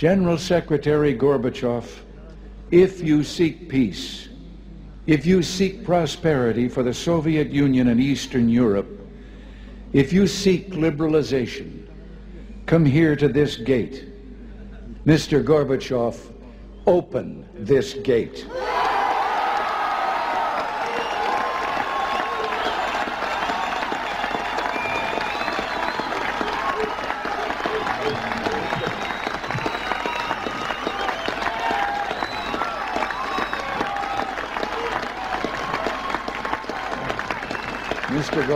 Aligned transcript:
General 0.00 0.38
Secretary 0.38 1.14
Gorbachev, 1.14 1.84
if 2.70 3.02
you 3.02 3.22
seek 3.22 3.68
peace, 3.68 4.30
if 5.06 5.26
you 5.26 5.42
seek 5.42 5.84
prosperity 5.84 6.70
for 6.70 6.82
the 6.82 6.94
Soviet 6.94 7.50
Union 7.50 7.88
and 7.88 8.00
Eastern 8.00 8.48
Europe, 8.48 8.88
if 9.92 10.10
you 10.10 10.26
seek 10.26 10.70
liberalization, 10.70 11.86
come 12.64 12.86
here 12.86 13.14
to 13.14 13.28
this 13.28 13.58
gate. 13.58 14.06
Mr. 15.04 15.44
Gorbachev, 15.44 16.32
open 16.86 17.46
this 17.52 17.92
gate. 17.92 18.46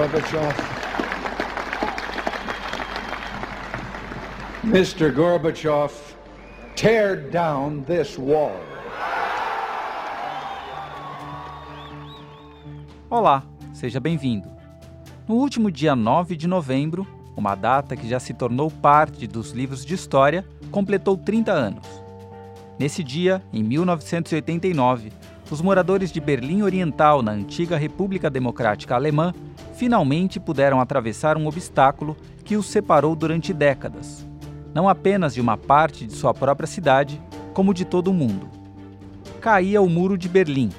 Gorbachev. 0.05 0.55
Mr. 4.63 5.11
Gorbachev, 5.11 5.93
tear 6.77 7.17
down 7.31 7.83
this 7.85 8.19
wall. 8.19 8.53
Olá, 13.09 13.45
seja 13.73 13.99
bem-vindo. 13.99 14.47
No 15.27 15.37
último 15.37 15.71
dia 15.71 15.97
9 15.97 16.37
de 16.37 16.47
novembro, 16.47 17.07
uma 17.35 17.55
data 17.55 17.97
que 17.97 18.07
já 18.07 18.21
se 18.21 18.35
tornou 18.35 18.71
parte 18.71 19.27
dos 19.27 19.53
livros 19.53 19.87
de 19.87 19.95
história, 19.95 20.45
completou 20.71 21.17
30 21.17 21.51
anos. 21.51 21.87
Nesse 22.79 23.03
dia, 23.03 23.43
em 23.51 23.63
1989, 23.63 25.13
os 25.51 25.63
moradores 25.63 26.13
de 26.13 26.21
Berlim 26.21 26.63
Oriental, 26.63 27.23
na 27.23 27.33
antiga 27.33 27.79
República 27.79 28.29
Democrática 28.29 28.95
Alemã, 28.95 29.33
finalmente 29.75 30.39
puderam 30.39 30.81
atravessar 30.81 31.37
um 31.37 31.47
obstáculo 31.47 32.17
que 32.45 32.57
os 32.57 32.67
separou 32.67 33.15
durante 33.17 33.53
décadas, 33.53 34.27
não 34.73 34.89
apenas 34.89 35.35
de 35.35 35.41
uma 35.41 35.57
parte 35.57 36.07
de 36.07 36.15
sua 36.15 36.33
própria 36.33 36.67
cidade, 36.67 37.21
como 37.53 37.75
de 37.75 37.85
todo 37.85 38.09
o 38.09 38.15
mundo. 38.15 38.49
Caía 39.41 39.81
o 39.81 39.89
Muro 39.89 40.17
de 40.17 40.29
Berlim, 40.29 40.71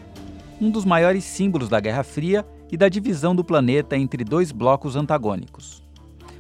um 0.60 0.70
dos 0.70 0.86
maiores 0.86 1.24
símbolos 1.24 1.70
da 1.70 1.80
Guerra 1.80 2.04
Fria 2.04 2.46
e 2.72 2.78
da 2.78 2.90
divisão 2.90 3.36
do 3.36 3.44
planeta 3.44 3.98
entre 3.98 4.24
dois 4.24 4.52
blocos 4.52 4.96
antagônicos. 4.96 5.84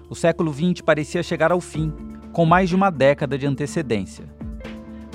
O 0.09 0.15
século 0.15 0.53
XX 0.53 0.81
parecia 0.81 1.23
chegar 1.23 1.51
ao 1.51 1.59
fim, 1.61 1.93
com 2.31 2.45
mais 2.45 2.69
de 2.69 2.75
uma 2.75 2.89
década 2.89 3.37
de 3.37 3.45
antecedência. 3.45 4.25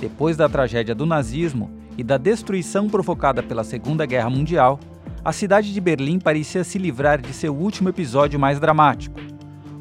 Depois 0.00 0.36
da 0.36 0.48
tragédia 0.48 0.94
do 0.94 1.06
nazismo 1.06 1.70
e 1.96 2.02
da 2.02 2.16
destruição 2.16 2.88
provocada 2.88 3.42
pela 3.42 3.62
Segunda 3.62 4.06
Guerra 4.06 4.30
Mundial, 4.30 4.80
a 5.24 5.32
cidade 5.32 5.72
de 5.72 5.80
Berlim 5.80 6.18
parecia 6.18 6.64
se 6.64 6.78
livrar 6.78 7.20
de 7.20 7.32
seu 7.34 7.54
último 7.54 7.90
episódio 7.90 8.40
mais 8.40 8.58
dramático, 8.58 9.20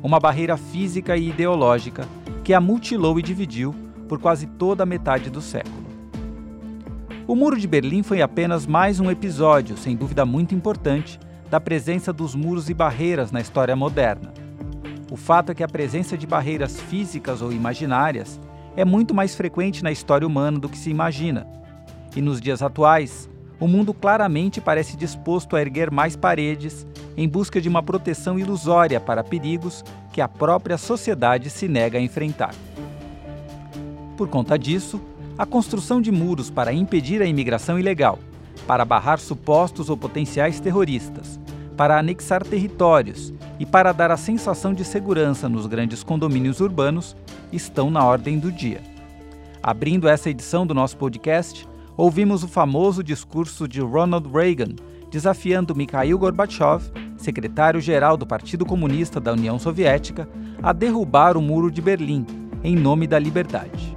uma 0.04 0.20
barreira 0.20 0.58
física 0.58 1.16
e 1.16 1.30
ideológica 1.30 2.06
que 2.44 2.54
a 2.54 2.60
mutilou 2.60 3.18
e 3.18 3.24
dividiu 3.24 3.74
por 4.08 4.20
quase 4.20 4.48
toda 4.48 4.84
a 4.84 4.86
metade 4.86 5.30
do 5.30 5.42
século. 5.42 5.88
O 7.26 7.36
Muro 7.36 7.58
de 7.58 7.68
Berlim 7.68 8.04
foi 8.04 8.22
apenas 8.22 8.66
mais 8.66 9.00
um 9.00 9.10
episódio, 9.10 9.78
sem 9.78 9.96
dúvida 9.96 10.26
muito 10.26 10.54
importante, 10.54 11.18
da 11.50 11.60
presença 11.60 12.12
dos 12.12 12.36
muros 12.36 12.70
e 12.70 12.74
barreiras 12.74 13.32
na 13.32 13.40
história 13.40 13.76
moderna. 13.76 14.34
O 15.10 15.16
fato 15.16 15.52
é 15.52 15.56
que 15.56 15.64
a 15.64 15.68
presença 15.68 16.18
de 16.18 16.28
barreiras 16.28 16.80
físicas 16.82 17.42
ou 17.42 17.52
imaginárias 17.52 18.40
é 18.76 18.84
muito 18.84 19.14
mais 19.14 19.36
frequente 19.36 19.84
na 19.84 19.92
história 19.92 20.28
humana 20.28 20.60
do 20.60 20.68
que 20.68 20.78
se 20.78 20.90
imagina. 20.90 21.48
E 22.16 22.22
nos 22.22 22.42
dias 22.42 22.62
atuais, 22.62 23.30
o 23.60 23.68
mundo 23.68 23.94
claramente 23.94 24.62
parece 24.62 24.96
disposto 24.96 25.56
a 25.56 25.62
erguer 25.62 25.92
mais 25.92 26.16
paredes 26.16 26.88
em 27.18 27.28
busca 27.28 27.60
de 27.60 27.68
uma 27.68 27.84
proteção 27.84 28.40
ilusória 28.40 29.00
para 29.00 29.24
perigos 29.24 29.84
que 30.14 30.22
a 30.22 30.28
própria 30.28 30.78
sociedade 30.78 31.50
se 31.50 31.68
nega 31.68 31.98
a 31.98 32.02
enfrentar. 32.02 32.56
Por 34.16 34.28
conta 34.28 34.58
disso, 34.58 35.02
a 35.38 35.46
construção 35.46 36.02
de 36.02 36.12
muros 36.12 36.50
para 36.50 36.74
impedir 36.74 37.22
a 37.22 37.26
imigração 37.26 37.80
ilegal, 37.80 38.20
para 38.68 38.84
barrar 38.84 39.20
supostos 39.20 39.90
ou 39.90 39.96
potenciais 39.96 40.60
terroristas, 40.60 41.40
para 41.78 41.98
anexar 41.98 42.44
territórios 42.44 43.34
e 43.58 43.66
para 43.66 43.94
dar 43.94 44.12
a 44.12 44.18
sensação 44.18 44.74
de 44.74 44.84
segurança 44.84 45.48
nos 45.48 45.66
grandes 45.66 46.04
condomínios 46.04 46.60
urbanos 46.60 47.16
estão 47.52 47.90
na 47.90 48.04
ordem 48.04 48.38
do 48.38 48.52
dia. 48.52 48.82
Abrindo 49.64 50.08
essa 50.08 50.30
edição 50.30 50.66
do 50.66 50.74
nosso 50.74 50.98
podcast, 50.98 51.68
ouvimos 52.00 52.46
o 52.46 52.48
famoso 52.48 53.04
discurso 53.04 53.68
de 53.68 53.82
Ronald 53.82 54.30
Reagan 54.32 54.74
desafiando 55.12 55.76
Mikhail 55.76 56.18
Gorbachev, 56.18 56.90
secretário-geral 57.18 58.16
do 58.16 58.26
Partido 58.26 58.66
Comunista 58.66 59.20
da 59.20 59.34
União 59.34 59.60
Soviética, 59.60 60.30
a 60.64 60.72
derrubar 60.72 61.36
o 61.36 61.42
Muro 61.42 61.70
de 61.70 61.82
Berlim 61.82 62.26
em 62.64 62.74
nome 62.74 63.06
da 63.06 63.20
liberdade. 63.20 63.94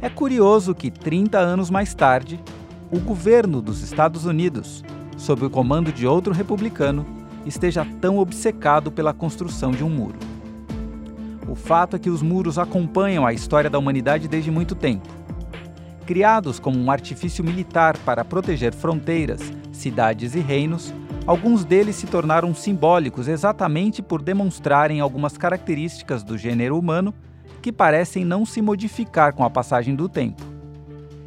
É 0.00 0.08
curioso 0.08 0.76
que, 0.76 0.92
30 0.92 1.36
anos 1.36 1.70
mais 1.70 1.92
tarde, 1.92 2.38
o 2.88 3.00
governo 3.00 3.60
dos 3.60 3.82
Estados 3.82 4.26
Unidos, 4.26 4.84
sob 5.16 5.44
o 5.44 5.50
comando 5.50 5.90
de 5.90 6.06
outro 6.06 6.32
republicano, 6.32 7.04
esteja 7.44 7.84
tão 8.00 8.18
obcecado 8.18 8.92
pela 8.92 9.12
construção 9.12 9.72
de 9.72 9.82
um 9.82 9.90
muro. 9.90 10.18
O 11.48 11.56
fato 11.56 11.96
é 11.96 11.98
que 11.98 12.10
os 12.10 12.22
muros 12.22 12.60
acompanham 12.60 13.26
a 13.26 13.32
história 13.32 13.68
da 13.68 13.78
humanidade 13.78 14.28
desde 14.28 14.52
muito 14.52 14.76
tempo 14.76 15.13
Criados 16.06 16.60
como 16.60 16.78
um 16.78 16.90
artifício 16.90 17.42
militar 17.42 17.96
para 17.98 18.24
proteger 18.24 18.74
fronteiras, 18.74 19.40
cidades 19.72 20.34
e 20.34 20.40
reinos, 20.40 20.92
alguns 21.26 21.64
deles 21.64 21.96
se 21.96 22.06
tornaram 22.06 22.54
simbólicos 22.54 23.26
exatamente 23.26 24.02
por 24.02 24.20
demonstrarem 24.20 25.00
algumas 25.00 25.38
características 25.38 26.22
do 26.22 26.36
gênero 26.36 26.78
humano 26.78 27.14
que 27.62 27.72
parecem 27.72 28.22
não 28.22 28.44
se 28.44 28.60
modificar 28.60 29.32
com 29.32 29.44
a 29.44 29.50
passagem 29.50 29.94
do 29.94 30.06
tempo. 30.06 30.42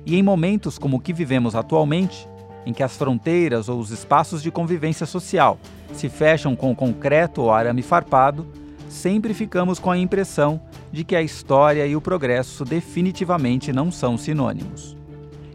E 0.05 0.15
em 0.15 0.21
momentos 0.21 0.77
como 0.77 0.97
o 0.97 0.99
que 0.99 1.11
vivemos 1.11 1.55
atualmente, 1.55 2.29
em 2.63 2.71
que 2.71 2.83
as 2.83 2.95
fronteiras 2.95 3.69
ou 3.69 3.79
os 3.79 3.89
espaços 3.89 4.43
de 4.43 4.51
convivência 4.51 5.07
social 5.07 5.57
se 5.91 6.07
fecham 6.07 6.55
com 6.55 6.75
concreto 6.75 7.41
ou 7.41 7.51
arame 7.51 7.81
farpado, 7.81 8.45
sempre 8.87 9.33
ficamos 9.33 9.79
com 9.79 9.91
a 9.91 9.97
impressão 9.97 10.61
de 10.91 11.03
que 11.03 11.15
a 11.15 11.21
história 11.21 11.85
e 11.85 11.95
o 11.95 12.01
progresso 12.01 12.63
definitivamente 12.63 13.73
não 13.73 13.91
são 13.91 14.17
sinônimos. 14.17 14.95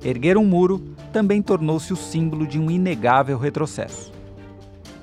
Erguer 0.04 0.36
um 0.36 0.44
muro 0.44 0.80
também 1.12 1.40
tornou-se 1.40 1.92
o 1.92 1.96
símbolo 1.96 2.46
de 2.46 2.58
um 2.58 2.70
inegável 2.70 3.38
retrocesso. 3.38 4.12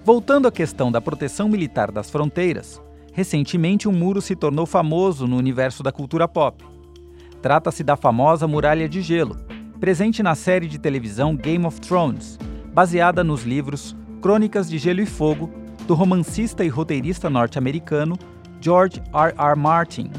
Voltando 0.03 0.47
à 0.47 0.51
questão 0.51 0.91
da 0.91 0.99
proteção 0.99 1.47
militar 1.47 1.91
das 1.91 2.09
fronteiras, 2.09 2.81
recentemente 3.13 3.87
um 3.87 3.91
muro 3.91 4.21
se 4.21 4.35
tornou 4.35 4.65
famoso 4.65 5.27
no 5.27 5.37
universo 5.37 5.83
da 5.83 5.91
cultura 5.91 6.27
pop. 6.27 6.63
Trata-se 7.41 7.83
da 7.83 7.95
famosa 7.95 8.47
Muralha 8.47 8.89
de 8.89 9.01
Gelo, 9.01 9.37
presente 9.79 10.21
na 10.21 10.35
série 10.35 10.67
de 10.67 10.77
televisão 10.77 11.35
Game 11.35 11.65
of 11.65 11.79
Thrones, 11.79 12.37
baseada 12.73 13.23
nos 13.23 13.43
livros 13.43 13.95
Crônicas 14.21 14.69
de 14.69 14.77
Gelo 14.77 14.99
e 14.99 15.05
Fogo 15.05 15.49
do 15.89 15.95
romancista 15.95 16.63
e 16.63 16.67
roteirista 16.67 17.31
norte-americano 17.31 18.15
George 18.61 19.01
R. 19.11 19.33
R. 19.35 19.55
Martin. 19.55 20.11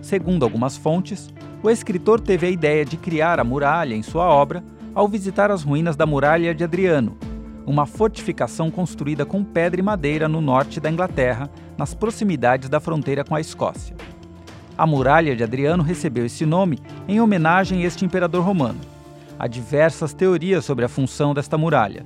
Segundo 0.00 0.42
algumas 0.42 0.76
fontes, 0.76 1.32
o 1.62 1.70
escritor 1.70 2.18
teve 2.18 2.48
a 2.48 2.50
ideia 2.50 2.84
de 2.84 2.96
criar 2.96 3.38
a 3.38 3.44
muralha 3.44 3.94
em 3.94 4.02
sua 4.02 4.24
obra 4.24 4.64
ao 4.92 5.06
visitar 5.06 5.48
as 5.48 5.62
ruínas 5.62 5.94
da 5.94 6.04
Muralha 6.04 6.52
de 6.52 6.64
Adriano, 6.64 7.16
uma 7.64 7.86
fortificação 7.86 8.68
construída 8.68 9.24
com 9.24 9.44
pedra 9.44 9.78
e 9.78 9.84
madeira 9.84 10.26
no 10.26 10.40
norte 10.40 10.80
da 10.80 10.90
Inglaterra, 10.90 11.48
nas 11.78 11.94
proximidades 11.94 12.68
da 12.68 12.80
fronteira 12.80 13.22
com 13.22 13.36
a 13.36 13.40
Escócia. 13.40 13.94
A 14.76 14.84
Muralha 14.88 15.36
de 15.36 15.44
Adriano 15.44 15.84
recebeu 15.84 16.26
esse 16.26 16.44
nome 16.44 16.80
em 17.06 17.20
homenagem 17.20 17.84
a 17.84 17.86
este 17.86 18.04
imperador 18.04 18.42
romano. 18.42 18.80
Há 19.38 19.46
diversas 19.46 20.12
teorias 20.12 20.64
sobre 20.64 20.84
a 20.84 20.88
função 20.88 21.32
desta 21.32 21.56
muralha. 21.56 22.04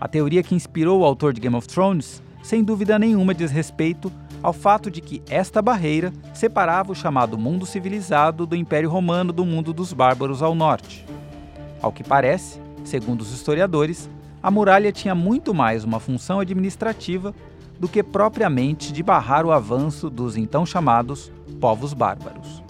A 0.00 0.08
teoria 0.08 0.42
que 0.42 0.56
inspirou 0.56 1.02
o 1.02 1.04
autor 1.04 1.32
de 1.32 1.40
Game 1.40 1.54
of 1.54 1.68
Thrones 1.68 2.20
sem 2.42 2.64
dúvida 2.64 2.98
nenhuma 2.98 3.34
diz 3.34 3.50
respeito 3.50 4.10
ao 4.42 4.52
fato 4.52 4.90
de 4.90 5.00
que 5.00 5.22
esta 5.28 5.60
barreira 5.60 6.12
separava 6.32 6.92
o 6.92 6.94
chamado 6.94 7.36
mundo 7.36 7.66
civilizado 7.66 8.46
do 8.46 8.56
Império 8.56 8.88
Romano 8.88 9.32
do 9.32 9.44
mundo 9.44 9.72
dos 9.72 9.92
bárbaros 9.92 10.42
ao 10.42 10.54
norte. 10.54 11.04
Ao 11.82 11.92
que 11.92 12.02
parece, 12.02 12.60
segundo 12.84 13.20
os 13.20 13.32
historiadores, 13.32 14.08
a 14.42 14.50
muralha 14.50 14.90
tinha 14.90 15.14
muito 15.14 15.52
mais 15.52 15.84
uma 15.84 16.00
função 16.00 16.40
administrativa 16.40 17.34
do 17.78 17.88
que 17.88 18.02
propriamente 18.02 18.92
de 18.92 19.02
barrar 19.02 19.44
o 19.44 19.52
avanço 19.52 20.08
dos 20.08 20.36
então 20.36 20.64
chamados 20.64 21.30
povos 21.60 21.92
bárbaros. 21.92 22.62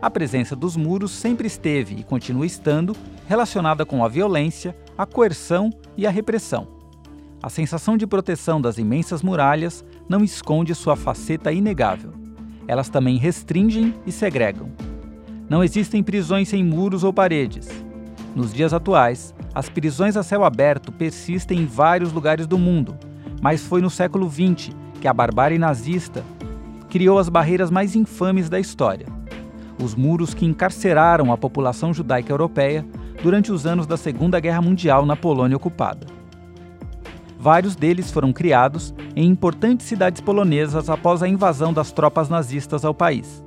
A 0.00 0.10
presença 0.10 0.56
dos 0.56 0.76
muros 0.76 1.12
sempre 1.12 1.46
esteve 1.46 1.96
e 1.96 2.04
continua 2.04 2.46
estando 2.46 2.96
relacionada 3.28 3.84
com 3.86 4.04
a 4.04 4.08
violência, 4.08 4.76
a 4.98 5.06
coerção 5.06 5.70
e 5.96 6.06
a 6.06 6.10
repressão 6.10 6.81
a 7.42 7.48
sensação 7.48 7.96
de 7.96 8.06
proteção 8.06 8.60
das 8.60 8.78
imensas 8.78 9.20
muralhas 9.20 9.84
não 10.08 10.22
esconde 10.22 10.74
sua 10.76 10.94
faceta 10.94 11.50
inegável. 11.50 12.12
Elas 12.68 12.88
também 12.88 13.16
restringem 13.16 13.94
e 14.06 14.12
segregam. 14.12 14.70
Não 15.48 15.64
existem 15.64 16.04
prisões 16.04 16.48
sem 16.48 16.62
muros 16.62 17.02
ou 17.02 17.12
paredes. 17.12 17.68
Nos 18.36 18.54
dias 18.54 18.72
atuais, 18.72 19.34
as 19.52 19.68
prisões 19.68 20.16
a 20.16 20.22
céu 20.22 20.44
aberto 20.44 20.92
persistem 20.92 21.58
em 21.58 21.66
vários 21.66 22.12
lugares 22.12 22.46
do 22.46 22.56
mundo, 22.56 22.96
mas 23.42 23.66
foi 23.66 23.82
no 23.82 23.90
século 23.90 24.30
XX 24.30 24.70
que 25.00 25.08
a 25.08 25.12
barbárie 25.12 25.58
nazista 25.58 26.24
criou 26.88 27.18
as 27.18 27.28
barreiras 27.28 27.72
mais 27.72 27.96
infames 27.96 28.48
da 28.48 28.60
história. 28.60 29.06
Os 29.82 29.96
muros 29.96 30.32
que 30.32 30.46
encarceraram 30.46 31.32
a 31.32 31.36
população 31.36 31.92
judaica 31.92 32.32
europeia 32.32 32.86
durante 33.20 33.50
os 33.50 33.66
anos 33.66 33.86
da 33.86 33.96
Segunda 33.96 34.38
Guerra 34.38 34.62
Mundial 34.62 35.04
na 35.04 35.16
Polônia 35.16 35.56
ocupada. 35.56 36.21
Vários 37.42 37.74
deles 37.74 38.08
foram 38.08 38.32
criados 38.32 38.94
em 39.16 39.28
importantes 39.28 39.86
cidades 39.86 40.20
polonesas 40.20 40.88
após 40.88 41.24
a 41.24 41.28
invasão 41.28 41.72
das 41.72 41.90
tropas 41.90 42.28
nazistas 42.28 42.84
ao 42.84 42.94
país. 42.94 43.42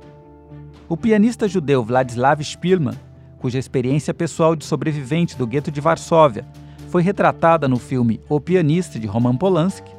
O 0.86 0.98
pianista 0.98 1.48
judeu 1.48 1.82
Vladislav 1.82 2.44
Spielmann, 2.44 2.94
cuja 3.38 3.58
experiência 3.58 4.12
pessoal 4.12 4.54
de 4.54 4.66
sobrevivente 4.66 5.34
do 5.34 5.46
gueto 5.46 5.70
de 5.70 5.80
Varsóvia 5.80 6.44
foi 6.90 7.00
retratada 7.00 7.66
no 7.66 7.78
filme 7.78 8.20
O 8.28 8.38
Pianista 8.38 8.98
de 8.98 9.06
Roman 9.06 9.34
Polanski, 9.34 9.90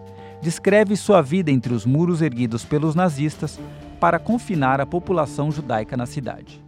descreve 0.44 0.96
sua 0.96 1.24
vida 1.24 1.50
entre 1.50 1.74
os 1.74 1.84
muros 1.84 2.22
erguidos 2.22 2.64
pelos 2.64 2.94
nazistas 2.94 3.60
para 4.00 4.20
confinar 4.20 4.80
a 4.80 4.86
população 4.86 5.52
judaica 5.52 5.98
na 5.98 6.06
cidade. 6.06 6.64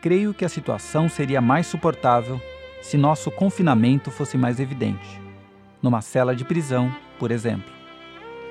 Creio 0.00 0.32
que 0.32 0.46
a 0.46 0.48
situação 0.48 1.06
seria 1.06 1.42
mais 1.42 1.66
suportável 1.66 2.40
se 2.80 2.96
nosso 2.96 3.30
confinamento 3.30 4.10
fosse 4.10 4.38
mais 4.38 4.58
evidente, 4.58 5.27
numa 5.82 6.00
cela 6.00 6.34
de 6.34 6.44
prisão, 6.44 6.94
por 7.18 7.30
exemplo. 7.30 7.72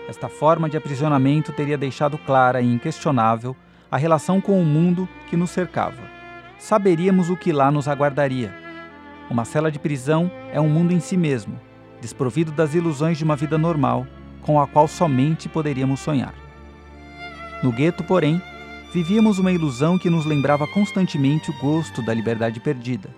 Esta 0.07 0.29
forma 0.29 0.69
de 0.69 0.77
aprisionamento 0.77 1.51
teria 1.51 1.77
deixado 1.77 2.17
clara 2.17 2.61
e 2.61 2.73
inquestionável 2.73 3.55
a 3.91 3.97
relação 3.97 4.39
com 4.39 4.61
o 4.61 4.65
mundo 4.65 5.07
que 5.29 5.35
nos 5.35 5.49
cercava. 5.49 6.01
Saberíamos 6.57 7.29
o 7.29 7.37
que 7.37 7.51
lá 7.51 7.69
nos 7.69 7.87
aguardaria. 7.87 8.53
Uma 9.29 9.43
cela 9.43 9.71
de 9.71 9.79
prisão 9.79 10.31
é 10.51 10.61
um 10.61 10.69
mundo 10.69 10.93
em 10.93 10.99
si 10.99 11.17
mesmo, 11.17 11.59
desprovido 12.01 12.51
das 12.51 12.73
ilusões 12.73 13.17
de 13.17 13.23
uma 13.23 13.35
vida 13.35 13.57
normal, 13.57 14.07
com 14.41 14.59
a 14.59 14.67
qual 14.67 14.87
somente 14.87 15.49
poderíamos 15.49 15.99
sonhar. 15.99 16.33
No 17.61 17.71
gueto, 17.71 18.03
porém, 18.03 18.41
vivíamos 18.93 19.39
uma 19.39 19.51
ilusão 19.51 19.97
que 19.97 20.09
nos 20.09 20.25
lembrava 20.25 20.65
constantemente 20.67 21.49
o 21.49 21.57
gosto 21.59 22.01
da 22.01 22.13
liberdade 22.13 22.59
perdida. 22.59 23.09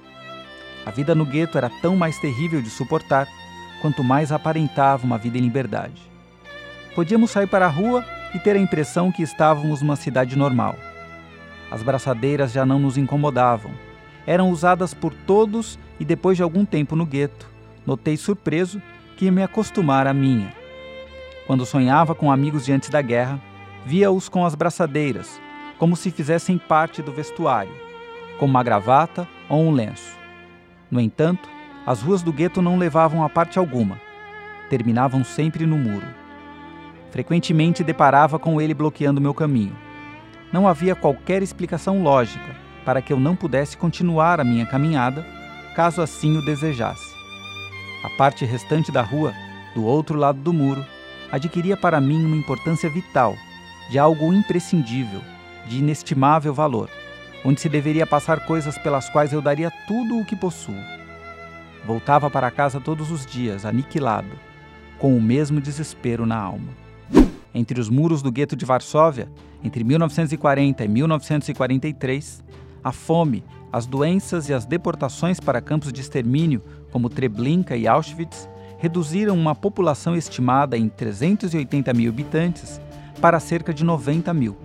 A 0.85 0.91
vida 0.91 1.13
no 1.13 1.25
gueto 1.25 1.57
era 1.57 1.69
tão 1.81 1.95
mais 1.95 2.17
terrível 2.17 2.61
de 2.61 2.69
suportar 2.69 3.27
quanto 3.81 4.03
mais 4.03 4.31
aparentava 4.31 5.05
uma 5.05 5.17
vida 5.17 5.37
em 5.37 5.41
liberdade. 5.41 6.01
Podíamos 6.95 7.31
sair 7.31 7.47
para 7.47 7.65
a 7.65 7.69
rua 7.69 8.03
e 8.33 8.39
ter 8.39 8.55
a 8.55 8.59
impressão 8.59 9.11
que 9.11 9.23
estávamos 9.23 9.81
numa 9.81 9.95
cidade 9.95 10.37
normal. 10.37 10.75
As 11.71 11.83
braçadeiras 11.83 12.51
já 12.51 12.65
não 12.65 12.79
nos 12.79 12.97
incomodavam. 12.97 13.71
Eram 14.25 14.49
usadas 14.49 14.93
por 14.93 15.13
todos 15.13 15.79
e 15.99 16.05
depois 16.05 16.37
de 16.37 16.43
algum 16.43 16.65
tempo 16.65 16.95
no 16.95 17.05
gueto, 17.05 17.49
notei 17.85 18.17
surpreso 18.17 18.81
que 19.17 19.29
me 19.31 19.43
acostumara 19.43 20.09
à 20.09 20.13
minha. 20.13 20.53
Quando 21.47 21.65
sonhava 21.65 22.13
com 22.13 22.31
amigos 22.31 22.65
de 22.65 22.71
antes 22.71 22.89
da 22.89 23.01
guerra, 23.01 23.41
via-os 23.85 24.29
com 24.29 24.45
as 24.45 24.55
braçadeiras, 24.55 25.41
como 25.77 25.95
se 25.95 26.11
fizessem 26.11 26.57
parte 26.57 27.01
do 27.01 27.11
vestuário, 27.11 27.73
com 28.37 28.45
uma 28.45 28.63
gravata 28.63 29.27
ou 29.47 29.61
um 29.61 29.71
lenço. 29.71 30.17
No 30.91 30.99
entanto, 30.99 31.49
as 31.89 32.03
ruas 32.03 32.21
do 32.21 32.31
gueto 32.31 32.61
não 32.61 32.77
levavam 32.77 33.23
a 33.23 33.29
parte 33.29 33.57
alguma. 33.57 33.99
Terminavam 34.69 35.23
sempre 35.23 35.65
no 35.65 35.75
muro. 35.75 36.05
Frequentemente 37.09 37.83
deparava 37.83 38.37
com 38.37 38.61
ele 38.61 38.75
bloqueando 38.75 39.19
meu 39.19 39.33
caminho. 39.33 39.75
Não 40.53 40.67
havia 40.67 40.93
qualquer 40.93 41.41
explicação 41.41 42.03
lógica 42.03 42.55
para 42.85 43.01
que 43.01 43.11
eu 43.11 43.19
não 43.19 43.35
pudesse 43.35 43.75
continuar 43.75 44.39
a 44.39 44.43
minha 44.43 44.67
caminhada, 44.67 45.25
caso 45.75 45.99
assim 45.99 46.37
o 46.37 46.45
desejasse. 46.45 47.11
A 48.03 48.09
parte 48.11 48.45
restante 48.45 48.91
da 48.91 49.01
rua, 49.01 49.33
do 49.73 49.83
outro 49.83 50.15
lado 50.15 50.39
do 50.39 50.53
muro, 50.53 50.85
adquiria 51.31 51.75
para 51.75 51.99
mim 51.99 52.23
uma 52.23 52.37
importância 52.37 52.87
vital, 52.87 53.35
de 53.89 53.97
algo 53.97 54.31
imprescindível, 54.31 55.21
de 55.65 55.79
inestimável 55.79 56.53
valor, 56.53 56.87
onde 57.43 57.59
se 57.59 57.67
deveria 57.67 58.05
passar 58.05 58.45
coisas 58.45 58.77
pelas 58.77 59.09
quais 59.09 59.33
eu 59.33 59.41
daria 59.41 59.71
tudo 59.87 60.19
o 60.19 60.23
que 60.23 60.35
possuo. 60.35 60.98
Voltava 61.85 62.29
para 62.29 62.51
casa 62.51 62.79
todos 62.79 63.11
os 63.11 63.25
dias, 63.25 63.65
aniquilado, 63.65 64.29
com 64.97 65.15
o 65.17 65.21
mesmo 65.21 65.61
desespero 65.61 66.25
na 66.25 66.37
alma. 66.37 66.69
Entre 67.53 67.79
os 67.79 67.89
muros 67.89 68.21
do 68.21 68.31
gueto 68.31 68.55
de 68.55 68.65
Varsóvia, 68.65 69.27
entre 69.63 69.83
1940 69.83 70.83
e 70.83 70.87
1943, 70.87 72.43
a 72.83 72.91
fome, 72.91 73.43
as 73.71 73.85
doenças 73.85 74.49
e 74.49 74.53
as 74.53 74.65
deportações 74.65 75.39
para 75.39 75.61
campos 75.61 75.91
de 75.91 76.01
extermínio, 76.01 76.61
como 76.91 77.09
Treblinka 77.09 77.75
e 77.75 77.87
Auschwitz, 77.87 78.47
reduziram 78.77 79.35
uma 79.35 79.53
população 79.53 80.15
estimada 80.15 80.77
em 80.77 80.87
380 80.87 81.93
mil 81.93 82.09
habitantes 82.09 82.79
para 83.19 83.39
cerca 83.39 83.73
de 83.73 83.83
90 83.83 84.33
mil. 84.33 84.57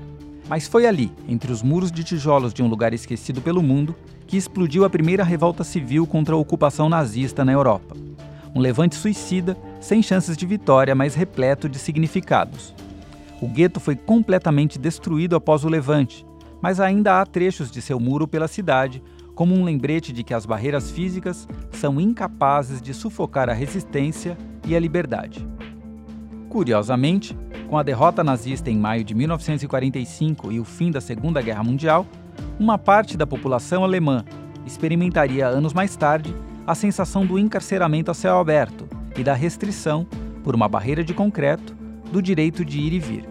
Mas 0.48 0.68
foi 0.68 0.86
ali, 0.86 1.10
entre 1.28 1.50
os 1.50 1.62
muros 1.62 1.90
de 1.90 2.04
tijolos 2.04 2.54
de 2.54 2.62
um 2.62 2.68
lugar 2.68 2.94
esquecido 2.94 3.40
pelo 3.40 3.62
mundo, 3.62 3.94
que 4.34 4.38
explodiu 4.38 4.84
a 4.84 4.90
primeira 4.90 5.22
revolta 5.22 5.62
civil 5.62 6.08
contra 6.08 6.34
a 6.34 6.36
ocupação 6.36 6.88
nazista 6.88 7.44
na 7.44 7.52
Europa. 7.52 7.94
Um 8.52 8.58
levante 8.58 8.96
suicida, 8.96 9.56
sem 9.80 10.02
chances 10.02 10.36
de 10.36 10.44
vitória, 10.44 10.92
mas 10.92 11.14
repleto 11.14 11.68
de 11.68 11.78
significados. 11.78 12.74
O 13.40 13.46
gueto 13.46 13.78
foi 13.78 13.94
completamente 13.94 14.76
destruído 14.76 15.36
após 15.36 15.62
o 15.62 15.68
levante, 15.68 16.26
mas 16.60 16.80
ainda 16.80 17.20
há 17.20 17.24
trechos 17.24 17.70
de 17.70 17.80
seu 17.80 18.00
muro 18.00 18.26
pela 18.26 18.48
cidade, 18.48 19.00
como 19.36 19.54
um 19.54 19.62
lembrete 19.62 20.12
de 20.12 20.24
que 20.24 20.34
as 20.34 20.44
barreiras 20.44 20.90
físicas 20.90 21.46
são 21.70 22.00
incapazes 22.00 22.82
de 22.82 22.92
sufocar 22.92 23.48
a 23.48 23.52
resistência 23.52 24.36
e 24.66 24.74
a 24.74 24.80
liberdade. 24.80 25.46
Curiosamente, 26.48 27.38
com 27.70 27.78
a 27.78 27.84
derrota 27.84 28.24
nazista 28.24 28.68
em 28.68 28.76
maio 28.76 29.04
de 29.04 29.14
1945 29.14 30.50
e 30.50 30.58
o 30.58 30.64
fim 30.64 30.90
da 30.90 31.00
Segunda 31.00 31.40
Guerra 31.40 31.62
Mundial, 31.62 32.04
uma 32.58 32.78
parte 32.78 33.16
da 33.16 33.26
população 33.26 33.82
alemã 33.82 34.24
experimentaria 34.66 35.46
anos 35.46 35.72
mais 35.72 35.96
tarde 35.96 36.34
a 36.66 36.74
sensação 36.74 37.26
do 37.26 37.38
encarceramento 37.38 38.10
a 38.10 38.14
céu 38.14 38.38
aberto 38.38 38.88
e 39.16 39.22
da 39.22 39.34
restrição, 39.34 40.06
por 40.42 40.54
uma 40.54 40.68
barreira 40.68 41.04
de 41.04 41.12
concreto, 41.12 41.76
do 42.10 42.22
direito 42.22 42.64
de 42.64 42.78
ir 42.80 42.92
e 42.92 42.98
vir. 42.98 43.28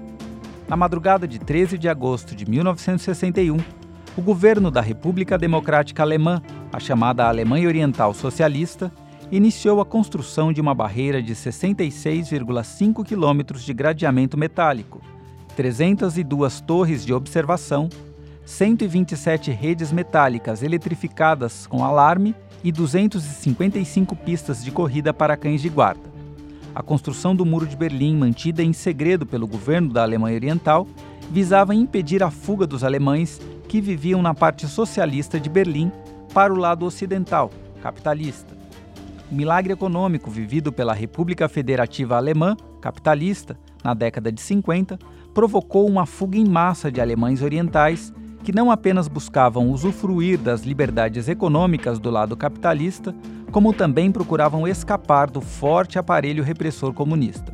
Na 0.67 0.75
madrugada 0.75 1.27
de 1.27 1.39
13 1.39 1.77
de 1.77 1.89
agosto 1.89 2.35
de 2.35 2.49
1961, 2.49 3.57
o 4.15 4.21
governo 4.21 4.69
da 4.69 4.81
República 4.81 5.37
Democrática 5.37 6.03
Alemã, 6.03 6.41
a 6.71 6.79
chamada 6.79 7.27
Alemanha 7.27 7.67
Oriental 7.67 8.13
Socialista, 8.13 8.91
iniciou 9.31 9.81
a 9.81 9.85
construção 9.85 10.53
de 10.53 10.61
uma 10.61 10.75
barreira 10.75 11.21
de 11.21 11.33
66,5 11.33 13.03
quilômetros 13.03 13.63
de 13.63 13.73
gradeamento 13.73 14.37
metálico, 14.37 15.01
302 15.55 16.61
torres 16.61 17.03
de 17.03 17.13
observação, 17.13 17.89
127 18.45 19.51
redes 19.51 19.91
metálicas 19.91 20.63
eletrificadas 20.63 21.65
com 21.65 21.83
alarme 21.83 22.35
e 22.63 22.71
255 22.71 24.15
pistas 24.17 24.63
de 24.63 24.71
corrida 24.71 25.13
para 25.13 25.37
cães 25.37 25.61
de 25.61 25.69
guarda. 25.69 26.11
A 26.75 26.81
construção 26.81 27.35
do 27.35 27.45
Muro 27.45 27.65
de 27.65 27.75
Berlim, 27.75 28.17
mantida 28.17 28.63
em 28.63 28.73
segredo 28.73 29.25
pelo 29.25 29.47
governo 29.47 29.93
da 29.93 30.01
Alemanha 30.01 30.35
Oriental, 30.35 30.87
visava 31.29 31.73
impedir 31.73 32.21
a 32.23 32.31
fuga 32.31 32.67
dos 32.67 32.83
alemães 32.83 33.39
que 33.67 33.79
viviam 33.79 34.21
na 34.21 34.33
parte 34.33 34.67
socialista 34.67 35.39
de 35.39 35.49
Berlim 35.49 35.91
para 36.33 36.53
o 36.53 36.57
lado 36.57 36.85
ocidental, 36.85 37.49
capitalista. 37.81 38.53
O 39.31 39.35
milagre 39.35 39.71
econômico 39.71 40.29
vivido 40.29 40.71
pela 40.71 40.93
República 40.93 41.47
Federativa 41.47 42.17
Alemã, 42.17 42.57
capitalista, 42.81 43.57
na 43.83 43.93
década 43.93 44.31
de 44.31 44.41
50, 44.41 44.99
provocou 45.33 45.87
uma 45.87 46.05
fuga 46.05 46.37
em 46.37 46.45
massa 46.45 46.91
de 46.91 46.99
alemães 46.99 47.41
orientais 47.41 48.13
que 48.43 48.53
não 48.53 48.69
apenas 48.69 49.07
buscavam 49.07 49.71
usufruir 49.71 50.37
das 50.37 50.63
liberdades 50.63 51.29
econômicas 51.29 51.97
do 51.97 52.09
lado 52.09 52.35
capitalista, 52.35 53.15
como 53.51 53.71
também 53.71 54.11
procuravam 54.11 54.67
escapar 54.67 55.29
do 55.29 55.39
forte 55.39 55.97
aparelho 55.97 56.43
repressor 56.43 56.93
comunista. 56.93 57.53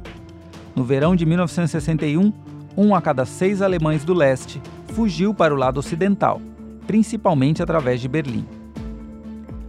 No 0.75 0.83
verão 0.83 1.15
de 1.15 1.25
1961, 1.25 2.33
um 2.75 2.95
a 2.95 3.01
cada 3.01 3.25
seis 3.25 3.61
alemães 3.61 4.03
do 4.03 4.13
leste 4.13 4.61
fugiu 4.87 5.33
para 5.33 5.53
o 5.53 5.57
lado 5.57 5.79
ocidental, 5.79 6.41
principalmente 6.87 7.61
através 7.61 8.01
de 8.01 8.07
Berlim. 8.07 8.45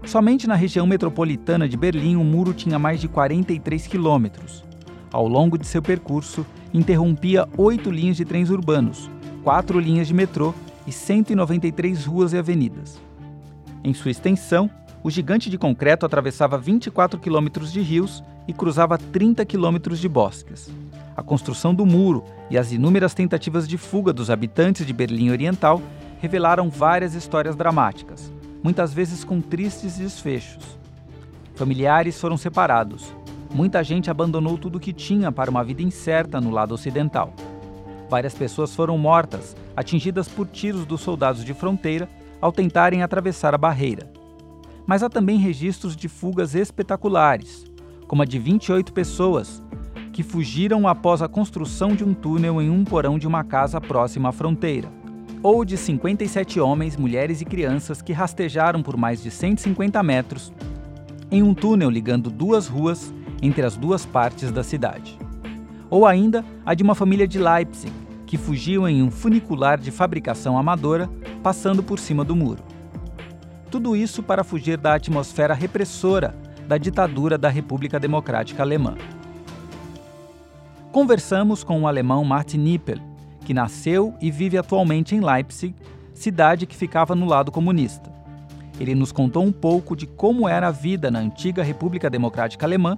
Somente 0.05 0.47
na 0.47 0.55
região 0.55 0.87
metropolitana 0.87 1.69
de 1.69 1.77
Berlim 1.77 2.17
o 2.17 2.25
muro 2.25 2.55
tinha 2.55 2.79
mais 2.79 3.01
de 3.01 3.09
43 3.09 3.87
quilômetros. 3.87 4.65
Ao 5.13 5.29
longo 5.29 5.59
de 5.59 5.67
seu 5.67 5.83
percurso, 5.83 6.47
interrompia 6.73 7.47
oito 7.59 7.91
linhas 7.91 8.17
de 8.17 8.25
trens 8.25 8.49
urbanos, 8.49 9.11
quatro 9.43 9.79
linhas 9.79 10.07
de 10.07 10.15
metrô 10.15 10.55
e 10.87 10.93
193 10.93 12.05
ruas 12.05 12.33
e 12.33 12.39
avenidas. 12.39 13.01
Em 13.83 13.95
sua 13.95 14.11
extensão, 14.11 14.71
o 15.03 15.11
gigante 15.11 15.49
de 15.49 15.57
concreto 15.57 16.05
atravessava 16.05 16.59
24 16.59 17.19
quilômetros 17.19 17.73
de 17.73 17.81
rios 17.81 18.23
e 18.47 18.53
cruzava 18.53 18.99
30 18.99 19.45
quilômetros 19.47 19.99
de 19.99 20.09
bosques. 20.09 20.71
A 21.17 21.23
construção 21.23 21.75
do 21.75 21.87
muro 21.87 22.25
e 22.51 22.59
as 22.59 22.73
inúmeras 22.73 23.15
tentativas 23.15 23.67
de 23.67 23.79
fuga 23.79 24.13
dos 24.13 24.31
habitantes 24.31 24.87
de 24.87 24.93
Berlim 24.93 25.31
Oriental 25.31 25.81
revelaram 26.21 26.69
várias 26.69 27.15
histórias 27.15 27.57
dramáticas, 27.57 28.31
muitas 28.63 28.93
vezes 28.93 29.25
com 29.25 29.41
tristes 29.41 29.97
desfechos. 29.97 30.79
Familiares 31.55 32.21
foram 32.21 32.37
separados. 32.37 33.15
Muita 33.53 33.83
gente 33.83 34.11
abandonou 34.11 34.57
tudo 34.57 34.77
o 34.77 34.81
que 34.81 34.93
tinha 34.93 35.33
para 35.33 35.51
uma 35.51 35.65
vida 35.65 35.83
incerta 35.83 36.41
no 36.41 36.51
lado 36.51 36.73
ocidental. 36.73 37.35
Várias 38.11 38.35
pessoas 38.35 38.75
foram 38.75 38.99
mortas, 38.99 39.57
atingidas 39.77 40.27
por 40.27 40.49
tiros 40.49 40.85
dos 40.85 41.01
soldados 41.01 41.45
de 41.45 41.55
fronteira 41.55 42.09
ao 42.41 42.51
tentarem 42.51 43.05
atravessar 43.05 43.55
a 43.55 43.59
barreira. 43.59 44.11
Mas 44.85 45.05
há 45.05 45.09
também 45.09 45.39
registros 45.39 45.95
de 45.95 46.09
fugas 46.09 46.57
espetaculares, 46.57 47.65
como 48.09 48.23
a 48.23 48.25
de 48.25 48.37
28 48.37 48.93
pessoas 48.93 49.63
que 50.13 50.25
fugiram 50.25 50.89
após 50.89 51.23
a 51.23 51.29
construção 51.29 51.95
de 51.95 52.03
um 52.03 52.13
túnel 52.13 52.61
em 52.61 52.69
um 52.69 52.83
porão 52.83 53.17
de 53.17 53.29
uma 53.29 53.45
casa 53.45 53.81
próxima 53.81 54.31
à 54.31 54.33
fronteira, 54.33 54.89
ou 55.41 55.65
de 55.65 55.77
57 55.77 56.59
homens, 56.59 56.97
mulheres 56.97 57.41
e 57.41 57.45
crianças 57.45 58.03
que 58.03 58.13
rastejaram 58.13 58.83
por 58.83 58.97
mais 58.97 59.23
de 59.23 59.31
150 59.31 60.03
metros 60.03 60.53
em 61.31 61.45
um 61.45 61.55
túnel 61.55 61.89
ligando 61.89 62.29
duas 62.29 62.67
ruas 62.67 63.15
entre 63.41 63.63
as 63.63 63.77
duas 63.77 64.05
partes 64.05 64.51
da 64.51 64.65
cidade. 64.65 65.17
Ou 65.91 66.07
ainda 66.07 66.45
a 66.65 66.73
de 66.73 66.83
uma 66.83 66.95
família 66.95 67.27
de 67.27 67.39
Leipzig, 67.39 67.93
que 68.25 68.39
fugiu 68.39 68.89
em 68.89 69.03
um 69.03 69.11
funicular 69.11 69.77
de 69.77 69.91
fabricação 69.91 70.57
amadora, 70.57 71.11
passando 71.43 71.83
por 71.83 71.99
cima 71.99 72.25
do 72.25 72.37
muro. 72.37 72.63
Tudo 73.71 73.97
isso 73.97 74.23
para 74.23 74.45
fugir 74.45 74.79
da 74.79 74.95
atmosfera 74.95 75.53
repressora 75.53 76.35
da 76.67 76.79
ditadura 76.79 77.37
da 77.37 77.49
República 77.49 77.99
Democrática 77.99 78.63
Alemã. 78.63 78.95
Conversamos 80.93 81.65
com 81.65 81.83
o 81.83 81.89
alemão 81.89 82.25
Martin 82.25 82.59
Nippel, 82.59 82.99
que 83.45 83.53
nasceu 83.53 84.15
e 84.21 84.31
vive 84.31 84.57
atualmente 84.57 85.15
em 85.17 85.21
Leipzig, 85.21 85.75
cidade 86.15 86.67
que 86.67 86.77
ficava 86.77 87.15
no 87.17 87.27
lado 87.27 87.51
comunista. 87.51 88.13
Ele 88.79 88.95
nos 88.95 89.11
contou 89.11 89.45
um 89.45 89.53
pouco 89.53 89.97
de 89.97 90.07
como 90.07 90.49
era 90.49 90.69
a 90.69 90.71
vida 90.71 91.11
na 91.11 91.19
antiga 91.19 91.63
República 91.63 92.09
Democrática 92.09 92.65
Alemã 92.65 92.97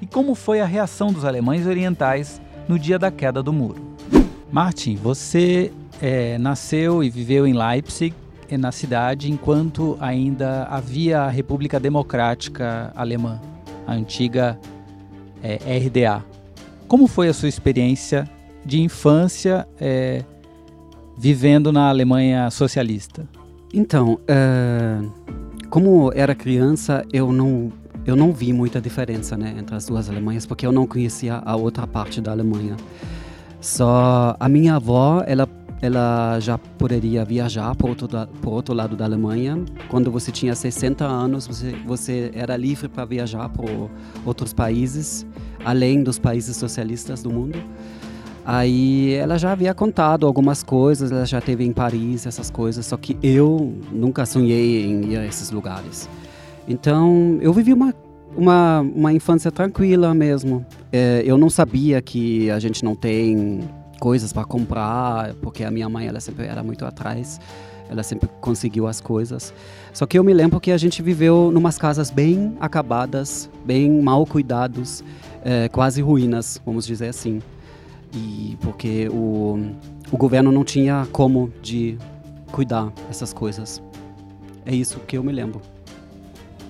e 0.00 0.06
como 0.06 0.34
foi 0.34 0.60
a 0.60 0.66
reação 0.66 1.12
dos 1.12 1.24
alemães 1.24 1.66
orientais 1.66 2.40
no 2.68 2.78
dia 2.78 2.98
da 2.98 3.10
queda 3.10 3.42
do 3.42 3.52
muro. 3.52 3.82
Martin, 4.50 4.96
você 4.96 5.72
é, 6.00 6.38
nasceu 6.38 7.02
e 7.02 7.10
viveu 7.10 7.46
em 7.46 7.52
Leipzig, 7.52 8.14
na 8.58 8.70
cidade, 8.70 9.30
enquanto 9.30 9.96
ainda 10.00 10.64
havia 10.64 11.22
a 11.22 11.28
República 11.28 11.80
Democrática 11.80 12.92
Alemã, 12.94 13.40
a 13.86 13.94
antiga 13.94 14.58
é, 15.42 15.56
RDA. 15.78 16.24
Como 16.86 17.06
foi 17.06 17.28
a 17.28 17.34
sua 17.34 17.48
experiência 17.48 18.28
de 18.64 18.80
infância 18.80 19.66
é, 19.80 20.22
vivendo 21.16 21.72
na 21.72 21.88
Alemanha 21.88 22.50
socialista? 22.50 23.26
Então, 23.72 24.20
uh, 24.30 25.10
como 25.68 26.12
era 26.14 26.34
criança, 26.34 27.04
eu 27.12 27.32
não 27.32 27.72
eu 28.06 28.14
não 28.16 28.32
vi 28.32 28.52
muita 28.52 28.80
diferença 28.80 29.36
né, 29.36 29.54
entre 29.58 29.74
as 29.74 29.86
duas 29.86 30.08
Alemanhas, 30.08 30.46
porque 30.46 30.66
eu 30.66 30.72
não 30.72 30.86
conhecia 30.86 31.42
a 31.44 31.56
outra 31.56 31.86
parte 31.86 32.20
da 32.20 32.32
Alemanha. 32.32 32.76
Só 33.60 34.36
a 34.38 34.48
minha 34.48 34.76
avó, 34.76 35.22
ela 35.26 35.48
ela 35.82 36.40
já 36.40 36.56
poderia 36.56 37.26
viajar 37.26 37.74
para 37.74 37.86
outro, 37.86 38.08
por 38.40 38.52
outro 38.54 38.74
lado 38.74 38.96
da 38.96 39.04
Alemanha. 39.04 39.62
Quando 39.88 40.10
você 40.10 40.32
tinha 40.32 40.54
60 40.54 41.04
anos, 41.04 41.46
você, 41.46 41.72
você 41.84 42.30
era 42.34 42.56
livre 42.56 42.88
para 42.88 43.04
viajar 43.04 43.46
para 43.50 43.66
outros 44.24 44.54
países, 44.54 45.26
além 45.62 46.02
dos 46.02 46.18
países 46.18 46.56
socialistas 46.56 47.22
do 47.22 47.30
mundo. 47.30 47.58
Aí 48.46 49.12
ela 49.14 49.38
já 49.38 49.52
havia 49.52 49.74
contado 49.74 50.26
algumas 50.26 50.62
coisas, 50.62 51.12
ela 51.12 51.26
já 51.26 51.40
teve 51.40 51.64
em 51.64 51.72
Paris, 51.72 52.26
essas 52.26 52.50
coisas, 52.50 52.86
só 52.86 52.96
que 52.96 53.18
eu 53.22 53.74
nunca 53.90 54.24
sonhei 54.24 54.86
em 54.86 55.12
ir 55.12 55.16
a 55.18 55.26
esses 55.26 55.50
lugares. 55.50 56.08
Então 56.66 57.38
eu 57.40 57.52
vivi 57.52 57.72
uma, 57.72 57.94
uma, 58.36 58.80
uma 58.80 59.12
infância 59.12 59.50
tranquila 59.50 60.14
mesmo. 60.14 60.64
É, 60.92 61.22
eu 61.24 61.36
não 61.36 61.50
sabia 61.50 62.00
que 62.00 62.50
a 62.50 62.58
gente 62.58 62.84
não 62.84 62.94
tem 62.94 63.60
coisas 64.00 64.32
para 64.32 64.44
comprar, 64.44 65.34
porque 65.34 65.64
a 65.64 65.70
minha 65.70 65.88
mãe 65.88 66.06
ela 66.06 66.20
sempre 66.20 66.46
era 66.46 66.62
muito 66.62 66.84
atrás, 66.84 67.40
ela 67.88 68.02
sempre 68.02 68.28
conseguiu 68.40 68.86
as 68.86 69.00
coisas. 69.00 69.52
Só 69.92 70.06
que 70.06 70.18
eu 70.18 70.24
me 70.24 70.34
lembro 70.34 70.60
que 70.60 70.70
a 70.70 70.76
gente 70.76 71.02
viveu 71.02 71.50
numas 71.52 71.78
casas 71.78 72.10
bem 72.10 72.56
acabadas, 72.60 73.48
bem 73.64 74.02
mal 74.02 74.26
cuidados, 74.26 75.04
é, 75.44 75.68
quase 75.68 76.02
ruínas, 76.02 76.60
vamos 76.64 76.86
dizer 76.86 77.08
assim. 77.08 77.40
E 78.12 78.56
porque 78.60 79.08
o, 79.08 79.58
o 80.10 80.16
governo 80.16 80.52
não 80.52 80.64
tinha 80.64 81.06
como 81.12 81.52
de 81.62 81.98
cuidar 82.52 82.92
essas 83.10 83.32
coisas. 83.32 83.82
É 84.64 84.74
isso 84.74 85.00
que 85.00 85.16
eu 85.16 85.22
me 85.22 85.32
lembro. 85.32 85.60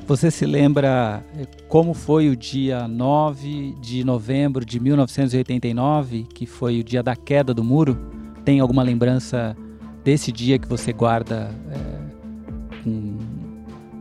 Você 0.06 0.30
se 0.30 0.44
lembra 0.44 1.24
eh, 1.38 1.46
como 1.66 1.94
foi 1.94 2.28
o 2.28 2.36
dia 2.36 2.86
9 2.86 3.74
de 3.80 4.04
novembro 4.04 4.62
de 4.62 4.78
1989, 4.78 6.24
que 6.24 6.44
foi 6.44 6.80
o 6.80 6.84
dia 6.84 7.02
da 7.02 7.16
queda 7.16 7.54
do 7.54 7.64
muro? 7.64 7.96
Tem 8.44 8.60
alguma 8.60 8.82
lembrança 8.82 9.56
desse 10.04 10.30
dia 10.30 10.58
que 10.58 10.68
você 10.68 10.92
guarda 10.92 11.50
é, 11.70 12.82
com, 12.82 13.16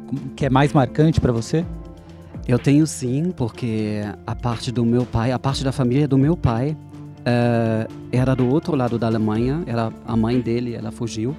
com, 0.08 0.16
que 0.36 0.46
é 0.46 0.50
mais 0.50 0.74
marcante 0.74 1.22
para 1.22 1.32
você? 1.32 1.66
Eu 2.46 2.60
tenho 2.60 2.86
sim, 2.86 3.32
porque 3.32 4.02
a 4.28 4.36
parte 4.36 4.74
do 4.74 4.86
meu 4.86 5.06
pai, 5.06 5.32
a 5.32 5.40
parte 5.40 5.64
da 5.64 5.72
família 5.72 6.06
do 6.06 6.18
meu 6.18 6.36
pai 6.36 6.76
é, 7.26 7.88
era 8.12 8.36
do 8.36 8.46
outro 8.50 8.76
lado 8.76 9.00
da 9.00 9.08
Alemanha, 9.08 9.64
era 9.66 9.90
a 10.06 10.18
mãe 10.18 10.42
dele, 10.42 10.76
ela 10.76 10.92
fugiu 10.92 11.34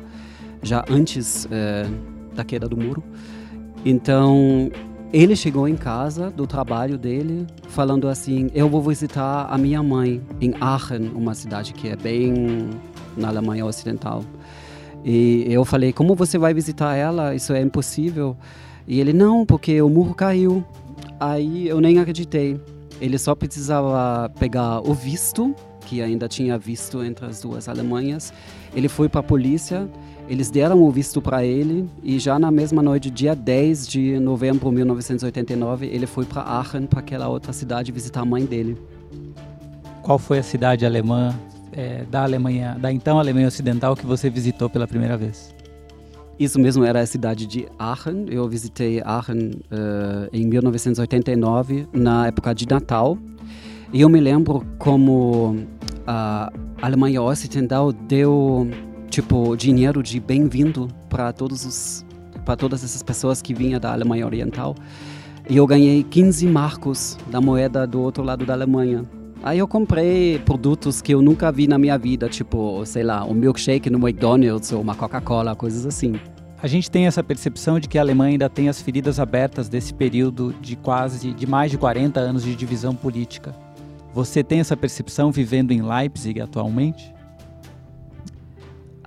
já 0.63 0.83
antes 0.89 1.47
é, 1.51 1.87
da 2.35 2.43
queda 2.43 2.67
do 2.67 2.79
muro. 2.79 3.05
Então, 3.85 4.71
ele 5.13 5.37
chegou 5.37 5.69
em 5.69 5.77
casa 5.77 6.31
do 6.31 6.47
trabalho 6.47 6.97
dele 6.97 7.47
falando 7.69 8.09
assim: 8.09 8.51
Eu 8.55 8.69
vou 8.69 8.83
visitar 8.83 9.47
a 9.49 9.59
minha 9.59 9.83
mãe 9.83 10.23
em 10.41 10.55
Aachen, 10.61 11.13
uma 11.15 11.35
cidade 11.35 11.73
que 11.73 11.89
é 11.89 11.97
bem 11.97 12.71
na 13.17 13.29
Alemanha 13.29 13.65
Ocidental. 13.65 14.25
E 15.05 15.45
eu 15.49 15.65
falei: 15.65 15.93
Como 15.93 16.15
você 16.15 16.39
vai 16.39 16.55
visitar 16.55 16.97
ela? 16.97 17.35
Isso 17.35 17.53
é 17.53 17.61
impossível. 17.61 18.37
E 18.89 18.99
ele: 18.99 19.13
Não, 19.13 19.45
porque 19.45 19.81
o 19.83 19.89
muro 19.89 20.15
caiu. 20.15 20.65
Aí 21.21 21.69
eu 21.69 21.81
nem 21.81 21.99
acreditei. 21.99 22.61
Ele 23.01 23.19
só 23.19 23.35
precisava 23.35 24.29
pegar 24.39 24.81
o 24.81 24.95
visto, 24.95 25.55
que 25.83 26.01
ainda 26.01 26.27
tinha 26.27 26.57
visto 26.57 27.05
entre 27.05 27.27
as 27.27 27.41
duas 27.41 27.69
Alemanhas. 27.69 28.33
Ele 28.75 28.89
foi 28.89 29.09
para 29.09 29.21
a 29.21 29.23
polícia 29.23 29.89
eles 30.29 30.51
deram 30.51 30.83
o 30.83 30.91
visto 30.91 31.21
para 31.21 31.45
ele 31.45 31.89
e 32.03 32.19
já 32.19 32.39
na 32.39 32.51
mesma 32.51 32.83
noite, 32.83 33.11
dia 33.11 33.35
10 33.35 33.87
de 33.87 34.19
novembro 34.19 34.71
de 34.71 34.77
1989, 34.77 35.87
ele 35.87 36.07
foi 36.07 36.25
para 36.25 36.43
Aachen, 36.43 36.87
para 36.87 37.01
aquela 37.01 37.29
outra 37.29 37.53
cidade, 37.53 37.93
visitar 37.93 38.21
a 38.21 38.25
mãe 38.25 38.45
dele. 38.45 38.79
Qual 40.03 40.19
foi 40.19 40.39
a 40.39 40.43
cidade 40.43 40.87
alemã 40.87 41.35
é, 41.73 42.05
da 42.11 42.23
Alemanha, 42.23 42.77
da 42.81 42.93
então 42.93 43.19
Alemanha 43.19 43.49
Ocidental 43.49 43.95
que 43.95 44.07
você 44.07 44.31
visitou 44.31 44.71
pela 44.71 44.87
primeira 44.87 45.17
vez? 45.17 45.55
Isso 46.39 46.59
mesmo 46.59 46.85
era 46.85 47.01
a 47.01 47.07
cidade 47.07 47.47
de 47.47 47.67
Aachen. 47.79 48.27
Eu 48.29 48.49
visitei 48.49 49.01
Aachen 49.05 49.51
uh, 49.71 50.29
em 50.33 50.47
1989, 50.47 51.87
na 51.93 52.27
época 52.27 52.53
de 52.53 52.67
Natal. 52.69 53.17
E 53.93 54.01
eu 54.01 54.09
me 54.09 54.19
lembro 54.19 54.67
como 54.79 55.57
a 56.07 56.53
Alemanha 56.83 57.23
Ocidental 57.23 57.93
deu 57.93 58.69
tipo 59.15 59.57
dinheiro 59.57 60.03
de 60.03 60.19
bem-vindo 60.19 60.89
para 61.09 61.33
todos 61.33 61.65
os 61.65 62.05
para 62.45 62.57
todas 62.57 62.83
essas 62.83 63.01
pessoas 63.01 63.41
que 63.41 63.55
vinham 63.55 63.79
da 63.79 63.93
Alemanha 63.93 64.27
Oriental. 64.27 64.75
E 65.49 65.57
eu 65.57 65.67
ganhei 65.69 66.03
15 66.03 66.47
marcos 66.49 67.17
da 67.29 67.41
moeda 67.41 67.87
do 67.87 68.03
outro 68.03 68.25
lado 68.25 68.45
da 68.45 68.53
Alemanha. 68.55 69.05
Aí 69.43 69.61
eu 69.61 69.69
comprei 69.69 70.41
produtos 70.41 71.01
que 71.01 71.15
eu 71.15 71.23
nunca 71.23 71.53
vi 71.53 71.69
na 71.69 71.79
minha 71.79 71.97
vida, 71.97 72.29
tipo, 72.29 72.85
sei 72.85 73.05
lá, 73.05 73.25
um 73.25 73.35
milkshake 73.35 73.89
no 73.89 73.99
McDonald's 73.99 74.73
ou 74.73 74.81
uma 74.81 74.97
Coca-Cola, 74.97 75.55
coisas 75.55 75.87
assim. 75.87 76.17
A 76.61 76.67
gente 76.67 76.91
tem 76.91 77.07
essa 77.07 77.23
percepção 77.23 77.79
de 77.79 77.89
que 77.89 77.97
a 77.97 78.01
Alemanha 78.01 78.33
ainda 78.33 78.51
tem 78.51 78.69
as 78.69 78.83
feridas 78.83 79.21
abertas 79.21 79.69
desse 79.69 79.95
período 79.95 80.53
de 80.61 80.75
quase, 80.75 81.33
de 81.33 81.47
mais 81.47 81.71
de 81.71 81.79
40 81.79 82.19
anos 82.19 82.43
de 82.43 82.55
divisão 82.57 82.97
política. 82.97 83.55
Você 84.13 84.43
tem 84.43 84.59
essa 84.59 84.77
percepção 84.77 85.31
vivendo 85.31 85.71
em 85.71 85.83
Leipzig 85.83 86.41
atualmente? 86.41 87.14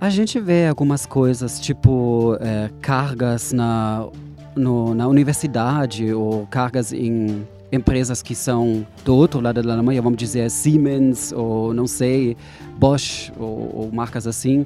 A 0.00 0.10
gente 0.10 0.38
vê 0.38 0.68
algumas 0.68 1.04
coisas, 1.04 1.58
tipo 1.58 2.36
é, 2.40 2.70
cargas 2.80 3.52
na, 3.52 4.06
no, 4.54 4.94
na 4.94 5.08
universidade 5.08 6.12
ou 6.12 6.46
cargas 6.46 6.92
em 6.92 7.44
empresas 7.72 8.22
que 8.22 8.32
são 8.32 8.86
do 9.04 9.16
outro 9.16 9.40
lado 9.40 9.60
da 9.60 9.72
Alemanha, 9.72 10.00
vamos 10.00 10.16
dizer 10.16 10.48
Siemens 10.52 11.32
ou 11.32 11.74
não 11.74 11.88
sei, 11.88 12.36
Bosch 12.78 13.32
ou, 13.36 13.72
ou 13.74 13.90
marcas 13.92 14.28
assim, 14.28 14.64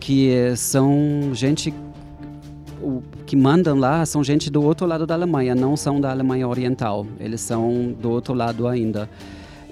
que 0.00 0.32
são 0.56 1.32
gente 1.34 1.72
que 3.26 3.36
mandam 3.36 3.78
lá 3.78 4.06
são 4.06 4.24
gente 4.24 4.50
do 4.50 4.62
outro 4.62 4.86
lado 4.86 5.06
da 5.06 5.12
Alemanha, 5.12 5.54
não 5.54 5.76
são 5.76 6.00
da 6.00 6.10
Alemanha 6.10 6.48
Oriental, 6.48 7.06
eles 7.20 7.42
são 7.42 7.94
do 8.00 8.10
outro 8.10 8.32
lado 8.32 8.66
ainda. 8.66 9.06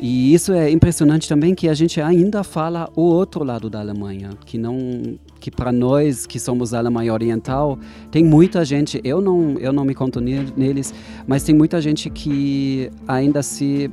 E 0.02 0.32
isso 0.32 0.54
é 0.54 0.70
impressionante 0.70 1.28
também 1.28 1.54
que 1.54 1.68
a 1.68 1.74
gente 1.74 2.00
ainda 2.00 2.42
fala 2.42 2.88
o 2.96 3.02
outro 3.02 3.44
lado 3.44 3.68
da 3.68 3.80
Alemanha, 3.80 4.30
que 4.46 4.56
não 4.56 5.18
que 5.38 5.50
para 5.50 5.70
nós 5.70 6.26
que 6.26 6.38
somos 6.38 6.72
Alemanha 6.72 7.12
Oriental, 7.12 7.78
tem 8.10 8.24
muita 8.24 8.64
gente, 8.64 9.00
eu 9.04 9.20
não, 9.20 9.58
eu 9.58 9.72
não 9.72 9.84
me 9.84 9.94
conto 9.94 10.20
neles, 10.20 10.94
mas 11.26 11.42
tem 11.42 11.54
muita 11.54 11.80
gente 11.80 12.08
que 12.10 12.90
ainda 13.08 13.42
se 13.42 13.90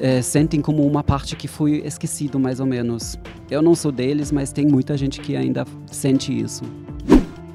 é, 0.00 0.20
sentem 0.20 0.60
como 0.60 0.84
uma 0.86 1.02
parte 1.02 1.36
que 1.36 1.48
foi 1.48 1.82
esquecido 1.84 2.38
mais 2.38 2.58
ou 2.58 2.66
menos. 2.66 3.18
Eu 3.50 3.62
não 3.62 3.74
sou 3.74 3.92
deles, 3.92 4.32
mas 4.32 4.52
tem 4.52 4.66
muita 4.66 4.96
gente 4.96 5.20
que 5.20 5.36
ainda 5.36 5.64
sente 5.86 6.36
isso. 6.36 6.64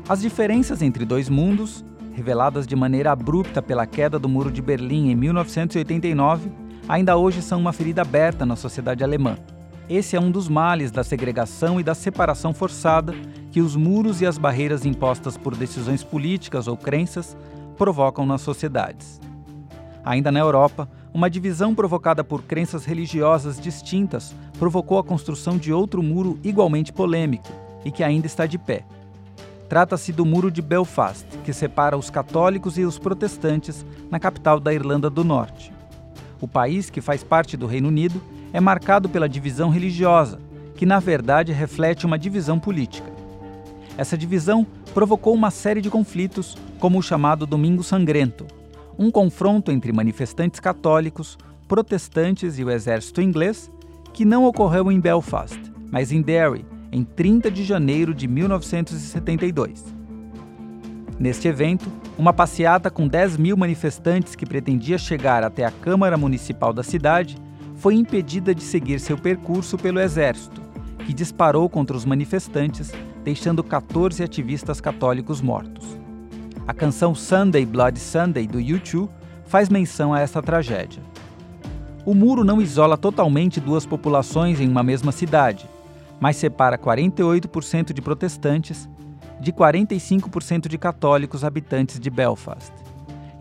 As 0.08 0.22
diferenças 0.22 0.82
entre 0.82 1.06
dois 1.06 1.30
mundos, 1.30 1.84
reveladas 2.14 2.66
de 2.66 2.76
maneira 2.76 3.12
abrupta 3.12 3.62
pela 3.62 3.86
queda 3.86 4.18
do 4.18 4.28
Muro 4.28 4.52
de 4.52 4.62
Berlim 4.62 5.10
em 5.10 5.16
1989, 5.16 6.50
ainda 6.90 7.16
hoje 7.16 7.44
são 7.44 7.60
uma 7.60 7.72
ferida 7.72 8.02
aberta 8.02 8.48
na 8.48 8.56
sociedade 8.56 9.04
alemã. 9.04 9.38
Esse 9.88 10.16
é 10.16 10.20
um 10.20 10.32
dos 10.32 10.50
males 10.50 10.90
da 10.92 11.04
segregação 11.04 11.80
e 11.80 11.84
da 11.84 11.94
separação 11.94 12.52
forçada 12.52 13.14
que 13.52 13.62
os 13.62 13.76
muros 13.76 14.22
e 14.22 14.26
as 14.26 14.40
barreiras 14.40 14.86
impostas 14.86 15.38
por 15.38 15.56
decisões 15.56 16.04
políticas 16.04 16.68
ou 16.68 16.76
crenças 16.76 17.38
provocam 17.78 18.26
nas 18.26 18.42
sociedades. 18.42 19.22
Ainda 20.04 20.32
na 20.32 20.40
Europa, 20.40 20.90
uma 21.14 21.30
divisão 21.30 21.76
provocada 21.76 22.24
por 22.24 22.42
crenças 22.42 22.86
religiosas 22.86 23.60
distintas 23.60 24.36
provocou 24.58 24.98
a 24.98 25.04
construção 25.04 25.58
de 25.58 25.72
outro 25.72 26.02
muro 26.02 26.40
igualmente 26.44 26.92
polêmico 26.92 27.48
e 27.86 27.92
que 27.92 28.04
ainda 28.04 28.26
está 28.26 28.48
de 28.48 28.58
pé. 28.58 28.84
Trata-se 29.68 30.12
do 30.12 30.26
Muro 30.26 30.50
de 30.50 30.64
Belfast, 30.64 31.28
que 31.44 31.54
separa 31.54 31.96
os 31.96 32.10
católicos 32.10 32.80
e 32.80 32.84
os 32.84 32.98
protestantes 32.98 33.86
na 34.10 34.20
capital 34.20 34.60
da 34.60 34.74
Irlanda 34.74 35.12
do 35.12 35.24
Norte. 35.24 35.79
O 36.42 36.48
país, 36.48 36.90
que 36.90 37.02
faz 37.02 37.24
parte 37.24 37.58
do 37.58 37.68
Reino 37.68 37.88
Unido, 37.88 38.22
é 38.54 38.60
marcado 38.60 39.10
pela 39.10 39.28
divisão 39.28 39.70
religiosa, 39.70 40.40
que 40.76 40.86
na 40.86 41.00
verdade 41.00 41.52
reflete 41.52 42.06
uma 42.06 42.18
divisão 42.18 42.60
política. 42.60 43.12
Essa 43.98 44.18
divisão 44.18 44.66
provocou 44.94 45.34
uma 45.34 45.52
série 45.52 45.82
de 45.82 45.90
conflitos, 45.90 46.56
como 46.80 46.98
o 46.98 47.04
chamado 47.04 47.46
Domingo 47.46 47.84
Sangrento, 47.84 48.48
um 48.98 49.12
confronto 49.12 49.72
entre 49.72 49.92
manifestantes 49.92 50.60
católicos, 50.60 51.38
protestantes 51.68 52.58
e 52.58 52.64
o 52.64 52.72
exército 52.72 53.22
inglês, 53.22 53.70
que 54.14 54.24
não 54.26 54.46
ocorreu 54.46 54.92
em 54.92 55.00
Belfast, 55.00 55.60
mas 55.92 56.12
em 56.12 56.22
Derry, 56.22 56.66
em 56.92 57.04
30 57.04 57.52
de 57.52 57.64
janeiro 57.64 58.14
de 58.14 58.28
1972. 58.28 59.99
Neste 61.20 61.50
evento, 61.50 61.92
uma 62.18 62.32
passeata 62.32 62.90
com 62.90 63.06
10 63.06 63.36
mil 63.36 63.58
manifestantes 63.58 64.36
que 64.36 64.46
pretendia 64.46 64.98
chegar 64.98 65.44
até 65.44 65.66
a 65.66 65.72
Câmara 65.72 66.16
Municipal 66.16 66.72
da 66.72 66.82
cidade 66.82 67.38
foi 67.76 67.96
impedida 67.96 68.56
de 68.56 68.64
seguir 68.64 69.02
seu 69.02 69.18
percurso 69.18 69.78
pelo 69.78 70.00
exército, 70.00 70.62
que 71.06 71.14
disparou 71.14 71.68
contra 71.68 71.98
os 71.98 72.06
manifestantes, 72.06 72.94
deixando 73.22 73.62
14 73.62 74.24
ativistas 74.24 74.80
católicos 74.80 75.42
mortos. 75.42 75.98
A 76.66 76.74
canção 76.74 77.14
Sunday 77.14 77.66
Blood 77.66 78.00
Sunday 78.00 78.48
do 78.48 78.60
U2 78.60 79.10
faz 79.46 79.68
menção 79.68 80.14
a 80.14 80.22
essa 80.22 80.42
tragédia. 80.42 81.04
O 82.06 82.14
muro 82.14 82.46
não 82.46 82.62
isola 82.62 82.98
totalmente 82.98 83.60
duas 83.60 83.86
populações 83.86 84.62
em 84.62 84.70
uma 84.70 84.84
mesma 84.84 85.12
cidade, 85.12 85.68
mas 86.18 86.38
separa 86.38 86.78
48% 86.78 87.92
de 87.92 88.02
protestantes 88.02 88.88
de 89.40 89.54
45% 89.54 90.68
de 90.68 90.78
católicos 90.78 91.44
habitantes 91.44 92.00
de 92.00 92.10
Belfast. 92.10 92.74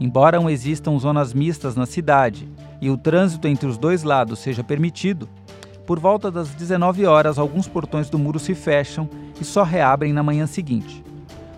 Embora 0.00 0.38
não 0.38 0.48
existam 0.48 0.96
zonas 0.98 1.34
mistas 1.34 1.74
na 1.74 1.84
cidade 1.84 2.48
e 2.80 2.88
o 2.88 2.96
trânsito 2.96 3.48
entre 3.48 3.66
os 3.66 3.76
dois 3.76 4.02
lados 4.04 4.38
seja 4.38 4.62
permitido, 4.62 5.28
por 5.84 5.98
volta 5.98 6.30
das 6.30 6.50
19 6.50 7.06
horas 7.06 7.38
alguns 7.38 7.66
portões 7.66 8.08
do 8.08 8.18
muro 8.18 8.38
se 8.38 8.54
fecham 8.54 9.08
e 9.40 9.44
só 9.44 9.62
reabrem 9.62 10.12
na 10.12 10.22
manhã 10.22 10.46
seguinte. 10.46 11.02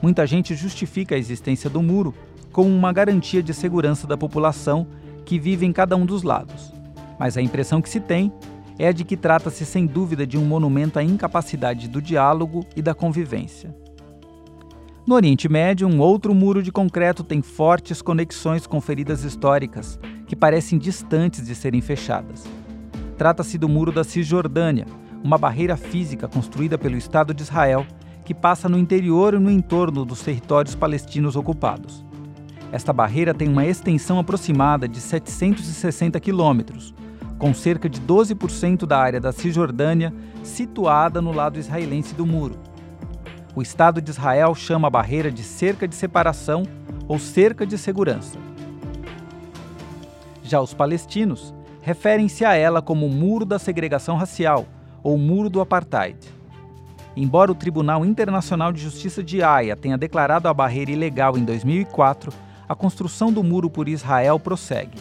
Muita 0.00 0.26
gente 0.26 0.54
justifica 0.54 1.14
a 1.14 1.18
existência 1.18 1.68
do 1.68 1.82
muro 1.82 2.14
como 2.52 2.70
uma 2.70 2.92
garantia 2.92 3.42
de 3.42 3.52
segurança 3.52 4.06
da 4.06 4.16
população 4.16 4.86
que 5.26 5.38
vive 5.38 5.66
em 5.66 5.72
cada 5.72 5.96
um 5.96 6.06
dos 6.06 6.22
lados. 6.22 6.72
Mas 7.18 7.36
a 7.36 7.42
impressão 7.42 7.82
que 7.82 7.88
se 7.88 8.00
tem 8.00 8.32
é 8.78 8.88
a 8.88 8.92
de 8.92 9.04
que 9.04 9.16
trata-se 9.16 9.66
sem 9.66 9.84
dúvida 9.84 10.26
de 10.26 10.38
um 10.38 10.44
monumento 10.44 10.98
à 10.98 11.02
incapacidade 11.02 11.86
do 11.86 12.00
diálogo 12.00 12.64
e 12.74 12.80
da 12.80 12.94
convivência. 12.94 13.74
No 15.06 15.14
Oriente 15.14 15.48
Médio, 15.48 15.88
um 15.88 15.98
outro 15.98 16.34
muro 16.34 16.62
de 16.62 16.70
concreto 16.70 17.24
tem 17.24 17.40
fortes 17.40 18.02
conexões 18.02 18.66
com 18.66 18.80
feridas 18.82 19.24
históricas 19.24 19.98
que 20.26 20.36
parecem 20.36 20.78
distantes 20.78 21.46
de 21.46 21.54
serem 21.54 21.80
fechadas. 21.80 22.44
Trata-se 23.16 23.56
do 23.56 23.68
Muro 23.68 23.90
da 23.90 24.04
Cisjordânia, 24.04 24.86
uma 25.24 25.38
barreira 25.38 25.76
física 25.76 26.28
construída 26.28 26.76
pelo 26.76 26.96
Estado 26.96 27.32
de 27.32 27.42
Israel 27.42 27.86
que 28.24 28.34
passa 28.34 28.68
no 28.68 28.78
interior 28.78 29.34
e 29.34 29.38
no 29.38 29.50
entorno 29.50 30.04
dos 30.04 30.20
territórios 30.20 30.74
palestinos 30.74 31.34
ocupados. 31.34 32.04
Esta 32.70 32.92
barreira 32.92 33.34
tem 33.34 33.48
uma 33.48 33.66
extensão 33.66 34.18
aproximada 34.18 34.86
de 34.86 35.00
760 35.00 36.20
quilômetros, 36.20 36.94
com 37.38 37.54
cerca 37.54 37.88
de 37.88 38.00
12% 38.02 38.86
da 38.86 38.98
área 38.98 39.20
da 39.20 39.32
Cisjordânia 39.32 40.12
situada 40.44 41.22
no 41.22 41.32
lado 41.32 41.58
israelense 41.58 42.14
do 42.14 42.26
muro. 42.26 42.69
O 43.54 43.62
Estado 43.62 44.00
de 44.00 44.10
Israel 44.10 44.54
chama 44.54 44.86
a 44.86 44.90
barreira 44.90 45.30
de 45.30 45.42
cerca 45.42 45.88
de 45.88 45.94
separação 45.94 46.62
ou 47.08 47.18
cerca 47.18 47.66
de 47.66 47.76
segurança. 47.76 48.38
Já 50.42 50.60
os 50.60 50.72
palestinos 50.72 51.52
referem-se 51.82 52.44
a 52.44 52.54
ela 52.54 52.80
como 52.80 53.06
o 53.06 53.10
Muro 53.10 53.44
da 53.44 53.58
Segregação 53.58 54.16
Racial 54.16 54.66
ou 55.02 55.18
Muro 55.18 55.50
do 55.50 55.60
Apartheid. 55.60 56.18
Embora 57.16 57.50
o 57.50 57.54
Tribunal 57.54 58.04
Internacional 58.04 58.72
de 58.72 58.80
Justiça 58.80 59.22
de 59.22 59.42
Haia 59.42 59.74
tenha 59.74 59.98
declarado 59.98 60.46
a 60.46 60.54
barreira 60.54 60.92
ilegal 60.92 61.36
em 61.36 61.44
2004, 61.44 62.32
a 62.68 62.74
construção 62.74 63.32
do 63.32 63.42
muro 63.42 63.68
por 63.68 63.88
Israel 63.88 64.38
prossegue. 64.38 64.96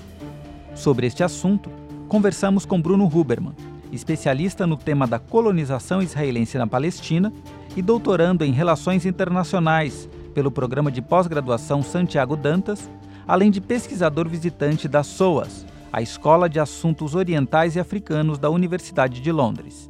Sobre 0.73 1.05
este 1.05 1.23
assunto, 1.23 1.69
conversamos 2.07 2.65
com 2.65 2.81
Bruno 2.81 3.05
Huberman, 3.05 3.53
especialista 3.91 4.65
no 4.67 4.77
tema 4.77 5.05
da 5.07 5.19
colonização 5.19 6.01
israelense 6.01 6.57
na 6.57 6.67
Palestina 6.67 7.33
e 7.75 7.81
doutorando 7.81 8.43
em 8.43 8.51
Relações 8.51 9.05
Internacionais 9.05 10.09
pelo 10.33 10.51
programa 10.51 10.91
de 10.91 11.01
pós-graduação 11.01 11.81
Santiago 11.81 12.35
Dantas 12.35 12.89
além 13.29 13.51
de 13.51 13.61
pesquisador 13.61 14.27
visitante 14.27 14.87
da 14.87 15.03
SOAS, 15.03 15.63
a 15.93 16.01
Escola 16.01 16.49
de 16.49 16.59
Assuntos 16.59 17.13
Orientais 17.13 17.75
e 17.75 17.79
Africanos 17.79 18.39
da 18.39 18.49
Universidade 18.49 19.21
de 19.21 19.31
Londres. 19.31 19.87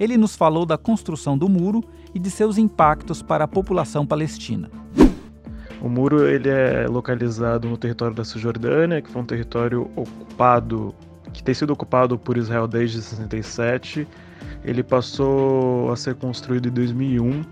Ele 0.00 0.16
nos 0.16 0.34
falou 0.34 0.66
da 0.66 0.76
construção 0.76 1.38
do 1.38 1.48
muro 1.48 1.84
e 2.12 2.18
de 2.18 2.28
seus 2.28 2.58
impactos 2.58 3.22
para 3.22 3.44
a 3.44 3.48
população 3.48 4.04
palestina. 4.04 4.68
O 5.80 5.88
muro 5.88 6.26
ele 6.26 6.48
é 6.48 6.88
localizado 6.88 7.68
no 7.68 7.76
território 7.76 8.16
da 8.16 8.24
Cisjordânia, 8.24 9.00
que 9.00 9.08
foi 9.08 9.22
um 9.22 9.26
território 9.26 9.88
ocupado, 9.94 10.92
que 11.36 11.42
tem 11.42 11.54
sido 11.54 11.72
ocupado 11.72 12.18
por 12.18 12.36
Israel 12.36 12.66
desde 12.66 13.00
67. 13.00 14.06
Ele 14.64 14.82
passou 14.82 15.92
a 15.92 15.96
ser 15.96 16.14
construído 16.16 16.68
em 16.68 16.72
2001, 16.72 17.44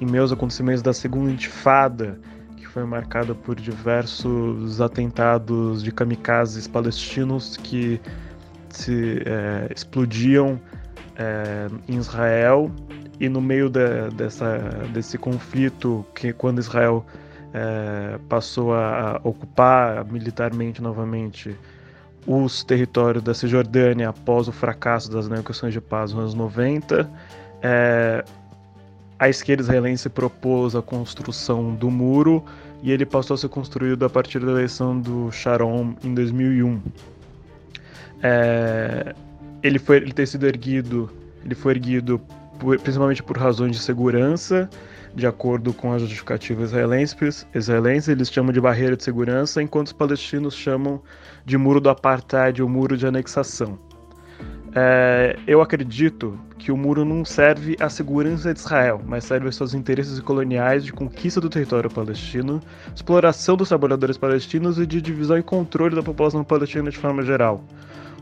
em 0.00 0.18
aos 0.18 0.32
acontecimentos 0.32 0.82
da 0.82 0.92
Segunda 0.92 1.30
Intifada, 1.30 2.18
foi 2.72 2.84
marcada 2.84 3.34
por 3.34 3.56
diversos 3.56 4.80
atentados 4.80 5.82
de 5.82 5.90
kamikazes 5.90 6.68
palestinos 6.68 7.56
que 7.56 8.00
se 8.68 9.22
é, 9.26 9.72
explodiam 9.74 10.60
é, 11.16 11.66
em 11.88 11.96
Israel 11.96 12.70
e 13.18 13.28
no 13.28 13.40
meio 13.40 13.68
de, 13.68 14.08
dessa, 14.14 14.58
desse 14.92 15.18
conflito 15.18 16.06
que 16.14 16.32
quando 16.32 16.60
Israel 16.60 17.04
é, 17.52 18.18
passou 18.28 18.72
a 18.72 19.20
ocupar 19.24 20.04
militarmente 20.04 20.80
novamente 20.80 21.56
os 22.26 22.62
territórios 22.64 23.22
da 23.22 23.34
Cisjordânia 23.34 24.08
após 24.08 24.48
o 24.48 24.52
fracasso 24.52 25.10
das 25.10 25.28
negociações 25.28 25.72
de 25.72 25.80
paz 25.80 26.12
nos 26.12 26.20
anos 26.20 26.34
90, 26.34 27.10
é, 27.62 28.24
a 29.18 29.28
esquerda 29.28 29.62
israelense 29.62 30.08
propôs 30.08 30.74
a 30.74 30.82
construção 30.82 31.74
do 31.74 31.90
muro 31.90 32.44
e 32.82 32.90
ele 32.90 33.04
passou 33.04 33.34
a 33.34 33.38
ser 33.38 33.48
construído 33.48 34.04
a 34.04 34.10
partir 34.10 34.38
da 34.40 34.50
eleição 34.50 34.98
do 34.98 35.30
Sharon 35.30 35.94
em 36.02 36.14
2001. 36.14 36.80
É, 38.22 39.14
ele 39.62 39.78
foi 39.78 39.96
ele 39.96 40.12
ter 40.12 40.26
sido 40.26 40.46
erguido, 40.46 41.10
ele 41.44 41.54
foi 41.54 41.72
erguido 41.72 42.20
por, 42.58 42.78
principalmente 42.78 43.22
por 43.22 43.36
razões 43.36 43.76
de 43.76 43.82
segurança, 43.82 44.68
de 45.14 45.26
acordo 45.26 45.72
com 45.72 45.92
a 45.92 45.98
justificativa 45.98 46.62
israelense, 46.62 47.16
israelense, 47.54 48.10
eles 48.10 48.30
chamam 48.30 48.52
de 48.52 48.60
barreira 48.60 48.96
de 48.96 49.04
segurança, 49.04 49.62
enquanto 49.62 49.88
os 49.88 49.92
palestinos 49.92 50.54
chamam 50.54 51.02
de 51.44 51.58
muro 51.58 51.80
do 51.80 51.90
apartheid 51.90 52.62
ou 52.62 52.68
muro 52.68 52.96
de 52.96 53.06
anexação. 53.06 53.78
É, 54.74 55.36
eu 55.48 55.60
acredito 55.60 56.38
que 56.56 56.70
o 56.70 56.76
muro 56.76 57.04
não 57.04 57.24
serve 57.24 57.76
à 57.80 57.88
segurança 57.88 58.54
de 58.54 58.60
Israel, 58.60 59.00
mas 59.04 59.24
serve 59.24 59.46
aos 59.46 59.56
seus 59.56 59.74
interesses 59.74 60.20
coloniais 60.20 60.84
de 60.84 60.92
conquista 60.92 61.40
do 61.40 61.48
território 61.48 61.90
palestino, 61.90 62.60
exploração 62.94 63.56
dos 63.56 63.68
trabalhadores 63.68 64.16
palestinos 64.16 64.78
e 64.78 64.86
de 64.86 65.02
divisão 65.02 65.36
e 65.36 65.42
controle 65.42 65.96
da 65.96 66.02
população 66.02 66.44
palestina 66.44 66.88
de 66.88 66.98
forma 66.98 67.22
geral. 67.22 67.64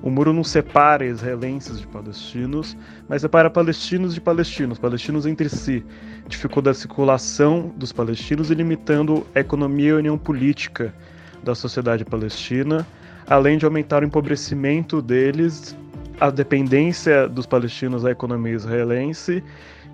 O 0.02 0.10
muro 0.10 0.32
não 0.32 0.44
separa 0.44 1.04
israelenses 1.04 1.80
de 1.80 1.86
palestinos, 1.86 2.76
mas 3.08 3.22
separa 3.22 3.50
palestinos 3.50 4.14
de 4.14 4.20
palestinos, 4.20 4.78
palestinos 4.78 5.26
entre 5.26 5.48
si, 5.48 5.84
dificulta 6.28 6.70
a 6.70 6.74
circulação 6.74 7.72
dos 7.76 7.92
palestinos 7.92 8.50
e 8.50 8.54
limitando 8.54 9.26
a 9.34 9.40
economia 9.40 9.90
e 9.90 9.92
a 9.92 9.96
união 9.96 10.16
política 10.16 10.94
da 11.42 11.54
sociedade 11.54 12.04
palestina, 12.04 12.86
além 13.26 13.58
de 13.58 13.64
aumentar 13.64 14.02
o 14.02 14.06
empobrecimento 14.06 15.02
deles, 15.02 15.76
a 16.20 16.30
dependência 16.30 17.28
dos 17.28 17.46
palestinos 17.46 18.04
à 18.04 18.10
economia 18.10 18.54
israelense 18.54 19.42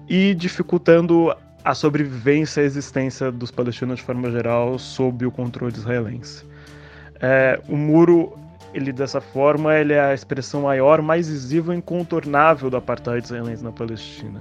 e 0.09 0.35
dificultando 0.35 1.35
a 1.65 1.75
sobrevivência 1.75 2.61
e 2.61 2.65
a 2.65 2.67
existência 2.67 3.33
dos 3.33 3.51
palestinos 3.51 3.97
de 3.97 4.03
forma 4.03 4.31
geral 4.31 4.79
sob 4.79 5.25
o 5.25 5.31
controle 5.31 5.75
israelense. 5.75 6.45
É, 7.21 7.59
o 7.69 7.77
muro, 7.77 8.39
ele 8.75 8.93
dessa 8.93 9.21
forma, 9.21 9.75
ele 9.75 9.93
é 9.93 10.01
a 10.01 10.13
expressão 10.13 10.63
maior, 10.63 11.01
mais 11.01 11.29
visível 11.29 11.73
e 11.73 11.77
incontornável 11.77 12.69
do 12.69 12.77
apartheid 12.77 13.25
israelense 13.25 13.63
na 13.63 13.73
Palestina. 13.73 14.41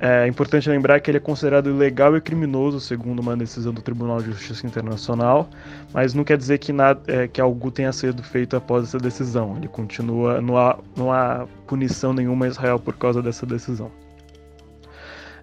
É 0.00 0.28
importante 0.28 0.70
lembrar 0.70 1.00
que 1.00 1.10
ele 1.10 1.18
é 1.18 1.20
considerado 1.20 1.68
ilegal 1.68 2.16
e 2.16 2.20
criminoso, 2.20 2.78
segundo 2.78 3.18
uma 3.18 3.36
decisão 3.36 3.72
do 3.72 3.82
Tribunal 3.82 4.22
de 4.22 4.30
Justiça 4.30 4.64
Internacional, 4.64 5.48
mas 5.92 6.14
não 6.14 6.22
quer 6.22 6.38
dizer 6.38 6.58
que, 6.58 6.72
nada, 6.72 7.00
é, 7.08 7.26
que 7.26 7.40
algo 7.40 7.70
tenha 7.70 7.92
sido 7.92 8.22
feito 8.22 8.56
após 8.56 8.84
essa 8.84 8.98
decisão. 8.98 9.56
Ele 9.56 9.66
continua, 9.66 10.40
não 10.40 10.56
há, 10.56 10.78
não 10.96 11.12
há 11.12 11.48
punição 11.66 12.12
nenhuma 12.12 12.44
a 12.46 12.48
Israel 12.48 12.78
por 12.78 12.96
causa 12.96 13.20
dessa 13.20 13.44
decisão. 13.44 13.90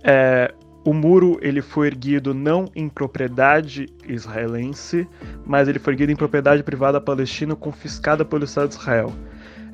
É, 0.02 0.54
o 0.86 0.93
muro 0.93 1.39
ele 1.41 1.63
foi 1.63 1.88
erguido 1.88 2.32
não 2.32 2.69
em 2.76 2.88
propriedade 2.88 3.88
israelense, 4.08 5.08
mas 5.43 5.67
ele 5.67 5.80
foi 5.80 5.93
erguido 5.93 6.12
em 6.12 6.15
propriedade 6.15 6.62
privada 6.62 7.02
palestina 7.02 7.56
confiscada 7.56 8.24
pelo 8.24 8.45
Estado 8.45 8.69
de 8.69 8.76
Israel. 8.76 9.12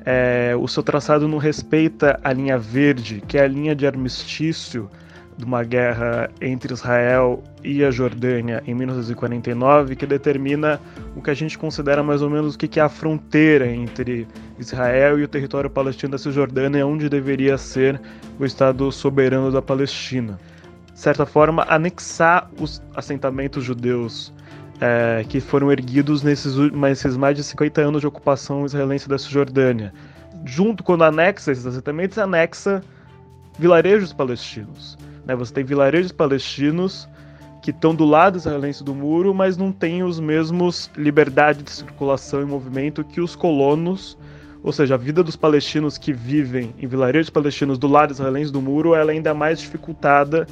É, 0.06 0.54
o 0.58 0.66
seu 0.66 0.82
traçado 0.82 1.28
não 1.28 1.36
respeita 1.36 2.18
a 2.24 2.32
linha 2.32 2.58
verde, 2.58 3.22
que 3.28 3.36
é 3.36 3.42
a 3.42 3.46
linha 3.46 3.76
de 3.76 3.86
armistício 3.86 4.90
de 5.36 5.44
uma 5.44 5.62
guerra 5.62 6.30
entre 6.40 6.72
Israel 6.72 7.42
e 7.62 7.84
a 7.84 7.90
Jordânia 7.90 8.62
em 8.66 8.74
1949, 8.74 9.96
que 9.96 10.06
determina 10.06 10.80
o 11.14 11.20
que 11.20 11.30
a 11.30 11.34
gente 11.34 11.58
considera 11.58 12.02
mais 12.02 12.22
ou 12.22 12.30
menos 12.30 12.54
o 12.54 12.58
que 12.58 12.80
é 12.80 12.82
a 12.82 12.88
fronteira 12.88 13.66
entre 13.66 14.26
Israel 14.58 15.18
e 15.18 15.24
o 15.24 15.28
território 15.28 15.68
palestino 15.68 16.12
da 16.12 16.18
Cisjordânia, 16.18 16.86
onde 16.86 17.08
deveria 17.08 17.58
ser 17.58 18.00
o 18.40 18.46
Estado 18.46 18.90
soberano 18.90 19.52
da 19.52 19.60
Palestina 19.60 20.38
certa 20.94 21.26
forma, 21.26 21.64
anexar 21.68 22.50
os 22.60 22.82
assentamentos 22.94 23.64
judeus 23.64 24.32
é, 24.80 25.24
que 25.28 25.40
foram 25.40 25.70
erguidos 25.70 26.22
nesses, 26.22 26.56
nesses 26.72 27.16
mais 27.16 27.36
de 27.36 27.44
50 27.44 27.80
anos 27.80 28.00
de 28.00 28.06
ocupação 28.06 28.66
israelense 28.66 29.08
da 29.08 29.18
Cisjordânia. 29.18 29.92
Junto, 30.44 30.82
quando 30.82 31.04
anexa 31.04 31.52
esses 31.52 31.64
assentamentos, 31.64 32.18
anexa 32.18 32.82
vilarejos 33.58 34.12
palestinos. 34.12 34.98
Né? 35.24 35.36
Você 35.36 35.52
tem 35.52 35.64
vilarejos 35.64 36.10
palestinos 36.10 37.08
que 37.62 37.70
estão 37.70 37.94
do 37.94 38.04
lado 38.04 38.38
israelense 38.38 38.82
do 38.82 38.92
muro, 38.92 39.32
mas 39.32 39.56
não 39.56 39.70
têm 39.70 40.02
os 40.02 40.18
mesmos 40.18 40.90
liberdade 40.96 41.62
de 41.62 41.70
circulação 41.70 42.42
e 42.42 42.44
movimento 42.44 43.04
que 43.04 43.20
os 43.20 43.36
colonos, 43.36 44.18
ou 44.64 44.72
seja, 44.72 44.94
a 44.94 44.98
vida 44.98 45.22
dos 45.22 45.36
palestinos 45.36 45.96
que 45.96 46.12
vivem 46.12 46.74
em 46.76 46.88
vilarejos 46.88 47.30
palestinos 47.30 47.78
do 47.78 47.86
lado 47.86 48.10
israelense 48.10 48.50
do 48.50 48.60
muro, 48.60 48.96
ela 48.96 49.12
é 49.12 49.14
ainda 49.14 49.32
mais 49.32 49.60
dificultada 49.60 50.44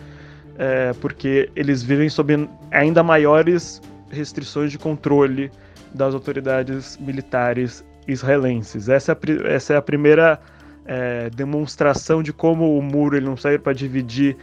é, 0.58 0.92
porque 1.00 1.50
eles 1.54 1.82
vivem 1.82 2.08
sob 2.08 2.48
ainda 2.70 3.02
maiores 3.02 3.80
restrições 4.10 4.70
de 4.70 4.78
controle 4.78 5.50
das 5.94 6.14
autoridades 6.14 6.98
militares 6.98 7.84
israelenses. 8.06 8.88
Essa 8.88 9.12
é 9.12 9.14
a, 9.14 9.48
essa 9.48 9.74
é 9.74 9.76
a 9.76 9.82
primeira 9.82 10.40
é, 10.84 11.30
demonstração 11.30 12.22
de 12.22 12.32
como 12.32 12.76
o 12.76 12.82
muro 12.82 13.16
ele 13.16 13.26
não 13.26 13.36
serve 13.36 13.58
para 13.58 13.72
dividir 13.72 14.36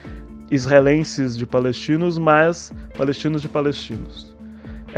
israelenses 0.50 1.38
de 1.38 1.46
palestinos, 1.46 2.18
mas 2.18 2.72
palestinos 2.98 3.42
de 3.42 3.50
palestinos. 3.50 4.37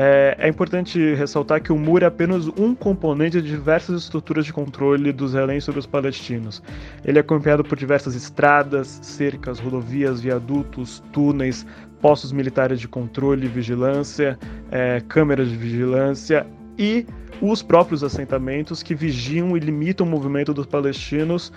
É, 0.02 0.34
é, 0.40 0.48
importante 0.48 1.14
ressaltar 1.14 1.62
que 1.62 1.74
o 1.74 1.78
muro 1.78 2.06
é 2.06 2.08
apenas 2.08 2.48
um 2.48 2.74
componente 2.74 3.42
de 3.42 3.50
diversas 3.50 4.04
estruturas 4.04 4.46
de 4.46 4.54
controle 4.54 5.12
dos 5.12 5.32
israelenses 5.32 5.66
sobre 5.66 5.82
os 5.82 5.86
palestinos. 5.86 6.64
Ele 7.04 7.18
é 7.18 7.22
acompanhado 7.22 7.66
por 7.66 7.78
diversas 7.78 8.16
estradas, 8.16 8.98
cercas, 9.02 9.60
rodovias, 9.60 10.22
viadutos, 10.22 11.04
túneis, 11.12 11.66
postos 12.00 12.32
militares 12.32 12.80
de 12.80 12.88
controle 12.88 13.46
e 13.46 13.50
vigilância, 13.50 14.40
é, 14.72 15.02
câmeras 15.06 15.50
de 15.50 15.58
vigilância 15.58 16.48
e 16.78 17.06
os 17.42 17.62
próprios 17.62 18.02
assentamentos 18.02 18.82
que 18.82 18.96
vigiam 18.96 19.58
e 19.58 19.60
limitam 19.60 20.08
o 20.08 20.10
movimento 20.10 20.54
dos 20.54 20.66
palestinos 20.66 21.52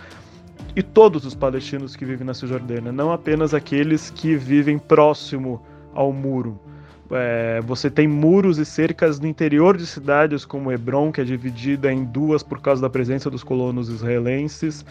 e 0.74 0.82
todos 0.82 1.24
os 1.24 1.36
palestinos 1.36 1.94
que 1.94 2.04
vivem 2.04 2.26
na 2.26 2.34
Cisjordânia, 2.34 2.90
não 2.90 3.12
apenas 3.12 3.54
aqueles 3.54 4.10
que 4.10 4.34
vivem 4.34 4.80
próximo 4.80 5.62
ao 5.94 6.12
muro. 6.12 6.58
É, 7.14 7.60
você 7.62 7.90
tem 7.90 8.08
muros 8.08 8.58
e 8.58 8.64
cercas 8.64 9.20
no 9.20 9.26
interior 9.26 9.76
de 9.76 9.86
cidades 9.86 10.44
como 10.44 10.72
Hebron, 10.72 11.12
que 11.12 11.20
é 11.20 11.24
dividida 11.24 11.92
em 11.92 12.04
duas 12.04 12.42
por 12.42 12.60
causa 12.60 12.80
da 12.80 12.88
presença 12.88 13.28
dos 13.28 13.44
colonos 13.44 13.88
israelenses. 13.88 14.84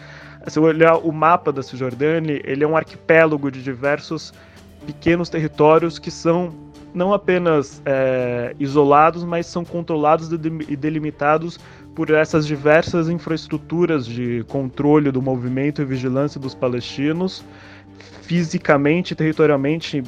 Se 0.46 0.54
você 0.54 0.60
olhar 0.60 0.96
o 0.96 1.12
mapa 1.12 1.52
da 1.52 1.62
Cisjordânia, 1.62 2.40
ele 2.44 2.62
é 2.62 2.66
um 2.66 2.76
arquipélago 2.76 3.50
de 3.50 3.62
diversos 3.62 4.32
pequenos 4.86 5.28
territórios 5.28 5.98
que 5.98 6.10
são 6.10 6.52
não 6.94 7.12
apenas 7.12 7.80
é, 7.86 8.54
isolados, 8.58 9.24
mas 9.24 9.46
são 9.46 9.64
controlados 9.64 10.30
e 10.30 10.76
delimitados 10.76 11.58
por 11.94 12.10
essas 12.10 12.46
diversas 12.46 13.08
infraestruturas 13.08 14.06
de 14.06 14.44
controle 14.48 15.10
do 15.10 15.20
movimento 15.20 15.82
e 15.82 15.84
vigilância 15.84 16.40
dos 16.40 16.54
palestinos, 16.54 17.44
fisicamente, 18.22 19.14
territorialmente 19.14 20.02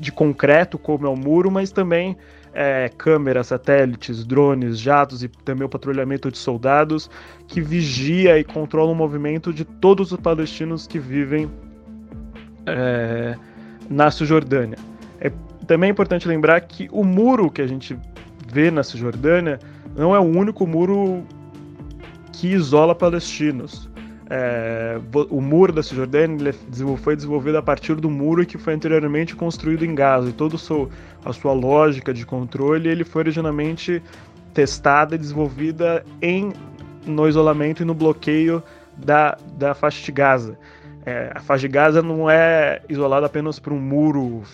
de 0.00 0.10
concreto, 0.10 0.78
como 0.78 1.06
é 1.06 1.10
o 1.10 1.16
muro, 1.16 1.50
mas 1.50 1.70
também 1.70 2.16
é, 2.54 2.90
câmeras, 2.96 3.48
satélites, 3.48 4.24
drones, 4.24 4.80
jatos 4.80 5.22
e 5.22 5.28
também 5.28 5.66
o 5.66 5.68
patrulhamento 5.68 6.30
de 6.30 6.38
soldados 6.38 7.10
que 7.46 7.60
vigia 7.60 8.38
e 8.38 8.44
controla 8.44 8.90
o 8.90 8.94
movimento 8.94 9.52
de 9.52 9.64
todos 9.64 10.10
os 10.10 10.18
palestinos 10.18 10.86
que 10.86 10.98
vivem 10.98 11.50
é, 12.66 13.36
na 13.88 14.10
Cisjordânia. 14.10 14.78
É 15.20 15.30
também 15.66 15.88
é 15.88 15.90
importante 15.92 16.26
lembrar 16.26 16.60
que 16.62 16.88
o 16.90 17.04
muro 17.04 17.50
que 17.50 17.62
a 17.62 17.66
gente 17.66 17.96
vê 18.50 18.70
na 18.70 18.82
Cisjordânia 18.82 19.60
não 19.96 20.14
é 20.16 20.18
o 20.18 20.24
único 20.24 20.66
muro 20.66 21.24
que 22.32 22.48
isola 22.48 22.94
palestinos. 22.94 23.89
É, 24.32 25.00
o 25.28 25.40
muro 25.40 25.72
da 25.72 25.82
Cisjordânia 25.82 26.54
foi 27.02 27.16
desenvolvido 27.16 27.58
a 27.58 27.62
partir 27.62 27.96
do 27.96 28.08
muro 28.08 28.46
que 28.46 28.56
foi 28.56 28.74
anteriormente 28.74 29.34
construído 29.34 29.84
em 29.84 29.92
Gaza 29.92 30.28
e 30.28 30.32
toda 30.32 30.54
a 30.54 31.32
sua 31.32 31.52
lógica 31.52 32.14
de 32.14 32.24
controle 32.24 32.88
ele 32.88 33.02
foi 33.02 33.22
originalmente 33.22 34.00
testada 34.54 35.16
e 35.16 35.18
desenvolvida 35.18 36.04
em 36.22 36.52
no 37.04 37.28
isolamento 37.28 37.82
e 37.82 37.84
no 37.84 37.92
bloqueio 37.92 38.62
da, 38.96 39.36
da 39.58 39.74
faixa 39.74 40.04
de 40.04 40.12
Gaza. 40.12 40.56
É, 41.04 41.32
a 41.34 41.40
faixa 41.40 41.62
de 41.62 41.68
Gaza 41.68 42.00
não 42.00 42.30
é 42.30 42.82
isolada 42.88 43.26
apenas 43.26 43.58
por 43.58 43.72
um 43.72 43.80
muro 43.80 44.44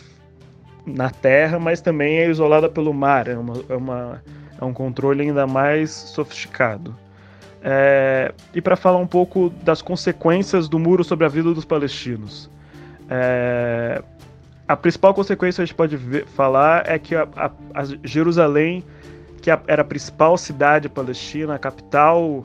na 0.87 1.11
terra, 1.11 1.59
mas 1.59 1.83
também 1.83 2.19
é 2.19 2.31
isolada 2.31 2.69
pelo 2.69 2.95
mar. 2.95 3.29
É, 3.29 3.37
uma, 3.37 3.55
é, 3.69 3.77
uma, 3.77 4.23
é 4.59 4.65
um 4.65 4.73
controle 4.73 5.23
ainda 5.23 5.47
mais 5.47 5.91
sofisticado. 5.91 6.97
É, 7.62 8.33
e 8.55 8.61
para 8.61 8.77
falar 8.77 8.99
um 8.99 9.07
pouco 9.07 9.51
das 9.62 9.83
consequências 9.83 10.69
do 10.69 10.79
muro 10.79 11.03
sobre 11.03 11.25
a 11.25 11.29
vida 11.29 11.53
dos 11.53 11.64
palestinos. 11.64 12.51
É, 13.09 14.03
a 14.69 14.77
principal 14.77 15.14
consequência 15.14 15.57
que 15.57 15.62
a 15.62 15.66
gente 15.66 15.75
pode 15.75 15.97
ver, 15.97 16.27
falar 16.27 16.85
é 16.87 16.99
que 16.99 17.14
a, 17.14 17.27
a, 17.37 17.51
a 17.75 17.85
Jerusalém, 18.05 18.85
que 19.40 19.51
era 19.51 19.83
a 19.83 19.85
principal 19.85 20.37
cidade 20.37 20.88
palestina, 20.88 21.55
a 21.55 21.59
capital 21.59 22.45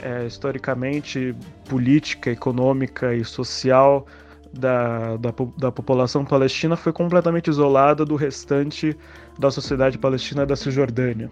é, 0.00 0.26
historicamente 0.26 1.34
política, 1.68 2.30
econômica 2.30 3.14
e 3.14 3.24
social 3.24 4.06
da, 4.52 5.16
da, 5.16 5.34
da, 5.58 5.72
população 5.72 6.24
palestina, 6.24 6.76
foi 6.76 6.92
completamente 6.92 7.48
isolada 7.48 8.04
do 8.04 8.16
restante 8.16 8.96
da 9.38 9.50
sociedade 9.50 9.98
palestina 9.98 10.44
da 10.44 10.56
Cisjordânia 10.56 11.30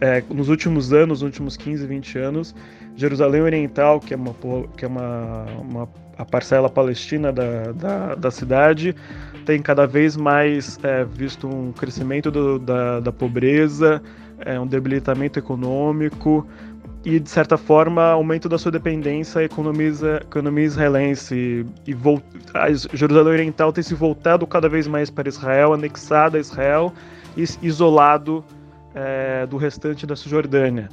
é, 0.00 0.22
nos 0.28 0.48
últimos 0.48 0.92
anos, 0.92 1.20
nos 1.20 1.22
últimos 1.22 1.56
15, 1.56 1.86
20 1.86 2.18
anos, 2.18 2.54
Jerusalém 2.96 3.42
Oriental, 3.42 4.00
que 4.00 4.14
é 4.14 4.16
uma, 4.16 4.34
que 4.76 4.84
é 4.84 4.88
uma, 4.88 5.46
uma 5.60 5.88
a 6.16 6.24
parcela 6.24 6.68
palestina 6.68 7.32
da, 7.32 7.72
da, 7.72 8.14
da, 8.14 8.30
cidade, 8.30 8.94
tem 9.44 9.60
cada 9.60 9.86
vez 9.86 10.16
mais 10.16 10.78
é, 10.82 11.04
visto 11.04 11.48
um 11.48 11.72
crescimento 11.72 12.30
do, 12.30 12.58
da, 12.58 13.00
da 13.00 13.12
pobreza, 13.12 14.00
é, 14.40 14.58
um 14.58 14.66
debilitamento 14.66 15.38
econômico 15.38 16.46
e, 17.04 17.20
de 17.20 17.28
certa 17.28 17.56
forma, 17.56 18.02
aumento 18.02 18.48
da 18.48 18.56
sua 18.56 18.72
dependência 18.72 19.40
à 19.40 19.44
economia, 19.44 19.92
economia 20.22 20.64
israelense. 20.64 21.66
E, 21.86 21.90
e 21.90 22.96
Jerusalém 22.96 23.32
Oriental 23.32 23.72
tem 23.72 23.84
se 23.84 23.94
voltado 23.94 24.46
cada 24.46 24.68
vez 24.68 24.86
mais 24.86 25.10
para 25.10 25.28
Israel, 25.28 25.74
anexada 25.74 26.38
a 26.38 26.40
Israel 26.40 26.92
e 27.36 27.44
isolado 27.62 28.44
é, 28.94 29.46
do 29.46 29.56
restante 29.56 30.06
da 30.06 30.14
Cisjordânia. 30.16 30.88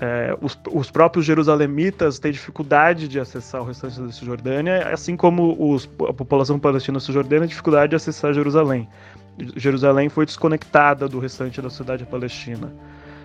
É, 0.00 0.36
os, 0.40 0.58
os, 0.72 0.90
próprios 0.90 1.24
jerusalemitas 1.24 2.18
têm 2.18 2.32
dificuldade 2.32 3.06
de 3.06 3.20
acessar 3.20 3.60
o 3.60 3.64
restante 3.64 4.00
da 4.00 4.10
Cisjordânia, 4.10 4.88
assim 4.88 5.16
como 5.16 5.54
os, 5.58 5.88
a 6.08 6.12
população 6.12 6.58
palestina 6.58 6.98
cisjordânia 6.98 7.42
tem 7.42 7.48
dificuldade 7.50 7.90
de 7.90 7.96
acessar 7.96 8.32
Jerusalém. 8.32 8.88
Jerusalém 9.56 10.08
foi 10.08 10.26
desconectada 10.26 11.08
do 11.08 11.18
restante 11.18 11.62
da 11.62 11.70
cidade 11.70 12.04
palestina. 12.04 12.72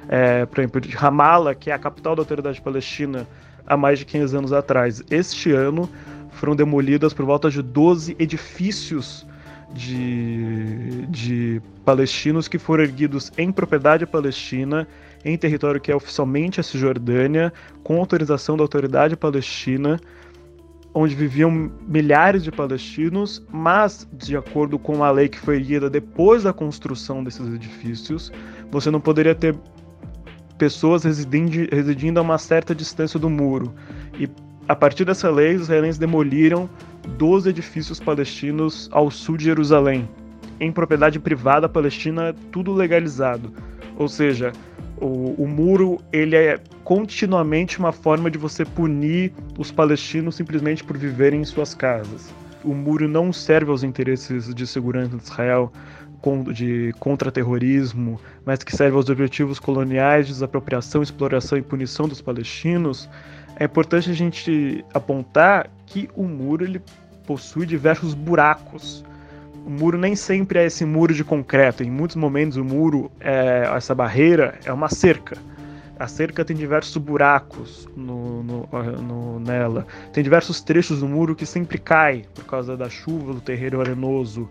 É, 0.07 0.45
por 0.45 0.59
exemplo, 0.59 0.81
Ramallah, 0.93 1.55
que 1.55 1.71
é 1.71 1.73
a 1.73 1.79
capital 1.79 2.15
da 2.15 2.21
autoridade 2.21 2.61
palestina 2.61 3.27
há 3.65 3.75
mais 3.75 3.99
de 3.99 4.05
15 4.05 4.37
anos 4.37 4.53
atrás. 4.53 5.01
Este 5.09 5.51
ano 5.51 5.89
foram 6.31 6.55
demolidas 6.55 7.13
por 7.13 7.25
volta 7.25 7.49
de 7.49 7.61
12 7.61 8.15
edifícios 8.19 9.25
de, 9.73 11.05
de 11.07 11.61
palestinos 11.83 12.47
que 12.47 12.57
foram 12.57 12.83
erguidos 12.83 13.31
em 13.37 13.51
propriedade 13.51 14.05
palestina, 14.05 14.87
em 15.23 15.37
território 15.37 15.79
que 15.79 15.91
é 15.91 15.95
oficialmente 15.95 16.59
a 16.59 16.63
Cisjordânia, 16.63 17.51
com 17.83 17.99
autorização 17.99 18.55
da 18.55 18.63
autoridade 18.63 19.15
palestina, 19.15 19.99
onde 20.93 21.13
viviam 21.13 21.71
milhares 21.87 22.43
de 22.43 22.51
palestinos, 22.51 23.43
mas, 23.51 24.07
de 24.11 24.35
acordo 24.35 24.79
com 24.79 25.03
a 25.03 25.11
lei 25.11 25.27
que 25.29 25.39
foi 25.39 25.57
erguida 25.57 25.89
depois 25.89 26.43
da 26.43 26.53
construção 26.53 27.23
desses 27.23 27.47
edifícios, 27.53 28.31
você 28.71 28.89
não 28.89 28.99
poderia 28.99 29.35
ter 29.35 29.55
pessoas 30.57 31.03
residindo, 31.03 31.67
residindo 31.71 32.19
a 32.19 32.23
uma 32.23 32.37
certa 32.37 32.73
distância 32.73 33.19
do 33.19 33.29
muro. 33.29 33.75
E 34.17 34.27
a 34.67 34.75
partir 34.75 35.05
dessa 35.05 35.29
lei, 35.29 35.55
os 35.55 35.63
israelenses 35.63 35.97
demoliram 35.97 36.69
12 37.17 37.49
edifícios 37.49 37.99
palestinos 37.99 38.89
ao 38.91 39.09
sul 39.09 39.37
de 39.37 39.45
Jerusalém, 39.45 40.09
em 40.59 40.71
propriedade 40.71 41.19
privada 41.19 41.69
palestina, 41.69 42.35
tudo 42.51 42.73
legalizado. 42.73 43.53
Ou 43.95 44.09
seja, 44.09 44.51
o, 44.99 45.41
o, 45.41 45.47
muro 45.47 45.99
ele 46.11 46.35
é 46.35 46.59
continuamente 46.83 47.79
uma 47.79 47.91
forma 47.91 48.29
de 48.29 48.37
você 48.37 48.65
punir 48.65 49.31
os 49.57 49.71
palestinos 49.71 50.35
simplesmente 50.35 50.83
por 50.83 50.97
viverem 50.97 51.41
em 51.41 51.45
suas 51.45 51.73
casas. 51.73 52.33
O 52.63 52.73
muro 52.73 53.07
não 53.07 53.31
serve 53.31 53.71
aos 53.71 53.83
interesses 53.83 54.53
de 54.53 54.67
segurança 54.67 55.15
de 55.15 55.23
Israel, 55.23 55.71
de 56.53 56.93
contra-terrorismo, 56.99 58.19
mas 58.45 58.63
que 58.63 58.75
serve 58.75 58.97
aos 58.97 59.09
objetivos 59.09 59.59
coloniais 59.59 60.27
de 60.27 60.33
desapropriação, 60.33 61.01
exploração 61.01 61.57
e 61.57 61.61
punição 61.61 62.07
dos 62.07 62.21
palestinos, 62.21 63.07
é 63.59 63.65
importante 63.65 64.09
a 64.09 64.13
gente 64.13 64.85
apontar 64.93 65.69
que 65.85 66.09
o 66.15 66.23
muro 66.23 66.63
ele 66.63 66.81
possui 67.25 67.65
diversos 67.65 68.13
buracos. 68.13 69.03
O 69.65 69.69
muro 69.69 69.97
nem 69.97 70.15
sempre 70.15 70.59
é 70.59 70.65
esse 70.65 70.85
muro 70.85 71.13
de 71.13 71.23
concreto. 71.23 71.83
Em 71.83 71.89
muitos 71.89 72.15
momentos 72.15 72.55
o 72.55 72.63
muro, 72.63 73.11
é, 73.19 73.69
essa 73.75 73.95
barreira, 73.95 74.59
é 74.63 74.71
uma 74.71 74.89
cerca. 74.89 75.37
A 75.99 76.07
cerca 76.07 76.45
tem 76.45 76.55
diversos 76.55 76.95
buracos 76.97 77.89
no, 77.95 78.43
no, 78.43 78.69
no, 79.01 79.39
nela. 79.39 79.87
Tem 80.13 80.23
diversos 80.23 80.61
trechos 80.61 80.99
do 80.99 81.07
muro 81.07 81.35
que 81.35 81.45
sempre 81.45 81.79
cai 81.79 82.25
por 82.35 82.45
causa 82.45 82.77
da 82.77 82.87
chuva, 82.87 83.33
do 83.33 83.41
terreno 83.41 83.81
arenoso. 83.81 84.47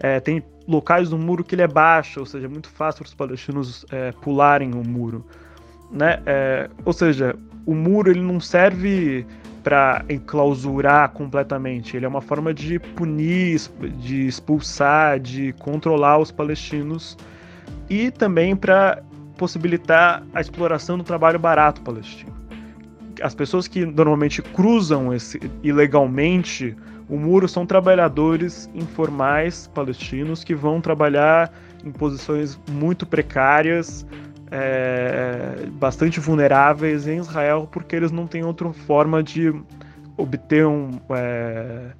É, 0.00 0.18
tem 0.18 0.42
locais 0.66 1.10
do 1.10 1.18
muro 1.18 1.44
que 1.44 1.54
ele 1.54 1.62
é 1.62 1.68
baixo, 1.68 2.20
ou 2.20 2.26
seja, 2.26 2.46
é 2.46 2.48
muito 2.48 2.70
fácil 2.70 3.00
para 3.00 3.08
os 3.08 3.14
palestinos 3.14 3.84
é, 3.90 4.12
pularem 4.12 4.72
o 4.72 4.82
muro. 4.82 5.24
Né? 5.92 6.20
É, 6.24 6.70
ou 6.84 6.92
seja, 6.94 7.36
o 7.66 7.74
muro 7.74 8.10
ele 8.10 8.22
não 8.22 8.40
serve 8.40 9.26
para 9.62 10.04
enclausurar 10.08 11.10
completamente, 11.10 11.96
ele 11.96 12.06
é 12.06 12.08
uma 12.08 12.22
forma 12.22 12.54
de 12.54 12.78
punir, 12.78 13.60
de 13.98 14.28
expulsar, 14.28 15.18
de 15.18 15.52
controlar 15.54 16.18
os 16.18 16.30
palestinos 16.30 17.18
e 17.90 18.12
também 18.12 18.54
para 18.54 19.02
possibilitar 19.36 20.22
a 20.32 20.40
exploração 20.40 20.96
do 20.96 21.02
trabalho 21.02 21.38
barato 21.38 21.80
palestino. 21.82 22.32
As 23.20 23.34
pessoas 23.34 23.66
que 23.66 23.84
normalmente 23.84 24.40
cruzam 24.40 25.12
esse 25.12 25.40
ilegalmente 25.64 26.76
o 27.08 27.16
muro 27.16 27.48
são 27.48 27.64
trabalhadores 27.64 28.68
informais 28.74 29.68
palestinos 29.72 30.42
que 30.42 30.54
vão 30.54 30.80
trabalhar 30.80 31.52
em 31.84 31.92
posições 31.92 32.58
muito 32.68 33.06
precárias, 33.06 34.04
é, 34.50 35.66
bastante 35.72 36.20
vulneráveis 36.20 37.06
em 37.06 37.18
Israel, 37.18 37.68
porque 37.70 37.96
eles 37.96 38.10
não 38.10 38.26
têm 38.26 38.44
outra 38.44 38.72
forma 38.72 39.22
de 39.22 39.54
obter 40.16 40.66
um, 40.66 40.90
é, 41.10 41.90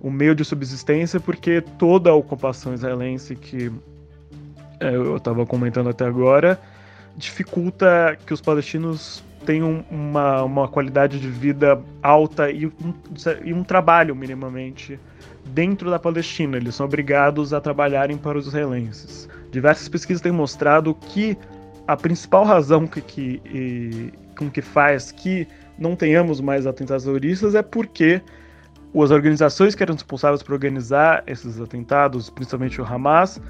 um 0.00 0.10
meio 0.10 0.34
de 0.34 0.44
subsistência, 0.44 1.20
porque 1.20 1.60
toda 1.60 2.10
a 2.10 2.14
ocupação 2.14 2.72
israelense 2.74 3.34
que 3.34 3.72
é, 4.80 4.94
eu 4.94 5.16
estava 5.16 5.44
comentando 5.46 5.88
até 5.88 6.04
agora 6.04 6.60
dificulta 7.16 8.16
que 8.26 8.34
os 8.34 8.40
palestinos 8.40 9.24
tenham 9.44 9.84
uma, 9.90 10.42
uma 10.42 10.68
qualidade 10.68 11.18
de 11.18 11.28
vida 11.28 11.80
alta 12.02 12.50
e 12.50 12.66
um, 12.66 12.72
e 13.44 13.54
um 13.54 13.64
trabalho 13.64 14.14
minimamente 14.14 15.00
dentro 15.46 15.88
da 15.90 15.98
Palestina. 15.98 16.56
Eles 16.56 16.74
são 16.74 16.84
obrigados 16.84 17.54
a 17.54 17.60
trabalharem 17.60 18.18
para 18.18 18.36
os 18.36 18.46
israelenses. 18.46 19.28
Diversas 19.50 19.88
pesquisas 19.88 20.20
têm 20.20 20.32
mostrado 20.32 20.94
que 20.94 21.38
a 21.86 21.96
principal 21.96 22.44
razão 22.44 22.86
que, 22.86 23.00
que, 23.00 23.42
e, 23.44 24.12
com 24.36 24.50
que 24.50 24.60
faz 24.60 25.12
que 25.12 25.46
não 25.78 25.94
tenhamos 25.94 26.40
mais 26.40 26.66
atentados 26.66 27.04
terroristas 27.04 27.54
é 27.54 27.62
porque 27.62 28.20
as 28.94 29.10
organizações 29.10 29.74
que 29.74 29.82
eram 29.82 29.94
responsáveis 29.94 30.42
por 30.42 30.54
organizar 30.54 31.22
esses 31.26 31.60
atentados, 31.60 32.30
principalmente 32.30 32.80
o 32.80 32.84
Hamas, 32.84 33.40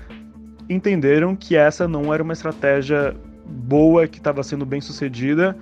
entenderam 0.68 1.36
que 1.36 1.56
essa 1.56 1.86
não 1.86 2.12
era 2.12 2.22
uma 2.22 2.32
estratégia 2.32 3.16
boa 3.46 4.08
que 4.08 4.18
estava 4.18 4.42
sendo 4.42 4.66
bem 4.66 4.80
sucedida 4.80 5.56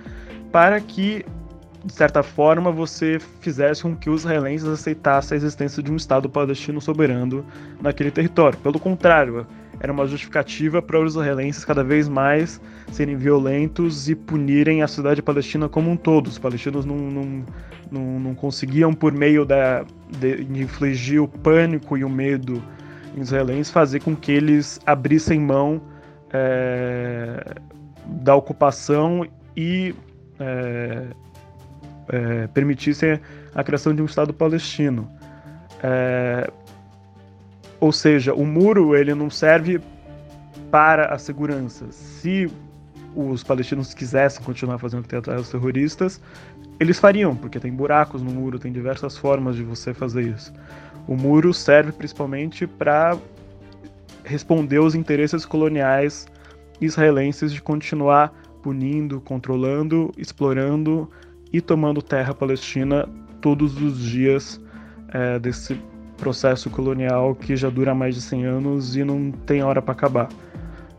para 0.51 0.79
que, 0.81 1.23
de 1.83 1.93
certa 1.93 2.23
forma, 2.23 2.71
você 2.71 3.19
fizesse 3.41 3.83
com 3.83 3.95
que 3.95 4.09
os 4.09 4.21
israelenses 4.21 4.67
aceitassem 4.67 5.35
a 5.35 5.37
existência 5.37 5.83
de 5.83 5.91
um 5.91 5.95
Estado 5.95 6.27
palestino 6.27 6.81
soberano 6.81 7.45
naquele 7.79 8.09
território. 8.09 8.57
Pelo 8.59 8.79
contrário, 8.79 9.45
era 9.85 9.93
uma 9.93 10.07
justificativa 10.07 10.81
para 10.81 10.99
os 10.99 11.13
israelenses 11.13 11.63
cada 11.63 11.83
vez 11.83 12.09
mais 12.09 12.59
serem 12.91 13.15
violentos 13.15 14.09
e 14.09 14.15
punirem 14.15 14.81
a 14.81 14.87
cidade 14.87 15.21
palestina 15.21 15.69
como 15.69 15.91
um 15.91 15.95
todo. 15.95 16.25
Os 16.25 16.39
palestinos 16.39 16.85
não, 16.85 16.97
não, 16.97 17.45
não, 17.91 18.19
não 18.19 18.35
conseguiam, 18.35 18.93
por 18.93 19.13
meio 19.13 19.45
da, 19.45 19.85
de, 20.19 20.43
de 20.43 20.63
infligir 20.63 21.21
o 21.21 21.27
pânico 21.27 21.95
e 21.95 22.03
o 22.03 22.09
medo 22.09 22.63
israelenses, 23.15 23.71
fazer 23.71 23.99
com 23.99 24.15
que 24.15 24.31
eles 24.31 24.79
abrissem 24.87 25.39
mão 25.39 25.79
é, 26.33 27.55
da 28.07 28.35
ocupação 28.35 29.23
e 29.55 29.93
é, 30.39 31.03
é, 32.09 32.47
permitissem 32.47 33.19
a 33.53 33.63
criação 33.63 33.93
de 33.93 34.01
um 34.01 34.05
Estado 34.05 34.33
palestino. 34.33 35.07
É, 35.83 36.49
ou 37.85 37.91
seja, 37.91 38.33
o 38.33 38.43
muro 38.47 38.95
ele 38.95 39.13
não 39.13 39.29
serve 39.29 39.79
para 40.71 41.13
a 41.13 41.19
segurança. 41.19 41.85
Se 41.91 42.51
os 43.15 43.43
palestinos 43.43 43.93
quisessem 43.93 44.43
continuar 44.43 44.79
fazendo 44.79 45.01
atentados 45.01 45.51
terroristas, 45.51 46.19
eles 46.79 46.97
fariam, 46.97 47.35
porque 47.35 47.59
tem 47.59 47.71
buracos 47.71 48.23
no 48.23 48.31
muro, 48.31 48.57
tem 48.57 48.71
diversas 48.71 49.15
formas 49.15 49.55
de 49.55 49.61
você 49.61 49.93
fazer 49.93 50.23
isso. 50.23 50.51
O 51.07 51.15
muro 51.15 51.53
serve 51.53 51.91
principalmente 51.91 52.65
para 52.65 53.15
responder 54.23 54.77
aos 54.77 54.95
interesses 54.95 55.45
coloniais 55.45 56.25
israelenses 56.81 57.53
de 57.53 57.61
continuar 57.61 58.33
punindo, 58.63 59.21
controlando, 59.21 60.11
explorando 60.17 61.07
e 61.53 61.61
tomando 61.61 62.01
terra 62.01 62.33
palestina 62.33 63.07
todos 63.41 63.79
os 63.79 63.99
dias 63.99 64.59
é, 65.09 65.37
desse 65.37 65.79
processo 66.17 66.69
colonial 66.69 67.35
que 67.35 67.55
já 67.55 67.69
dura 67.69 67.93
mais 67.93 68.15
de 68.15 68.21
100 68.21 68.45
anos 68.45 68.95
e 68.95 69.03
não 69.03 69.31
tem 69.31 69.63
hora 69.63 69.81
para 69.81 69.93
acabar. 69.93 70.29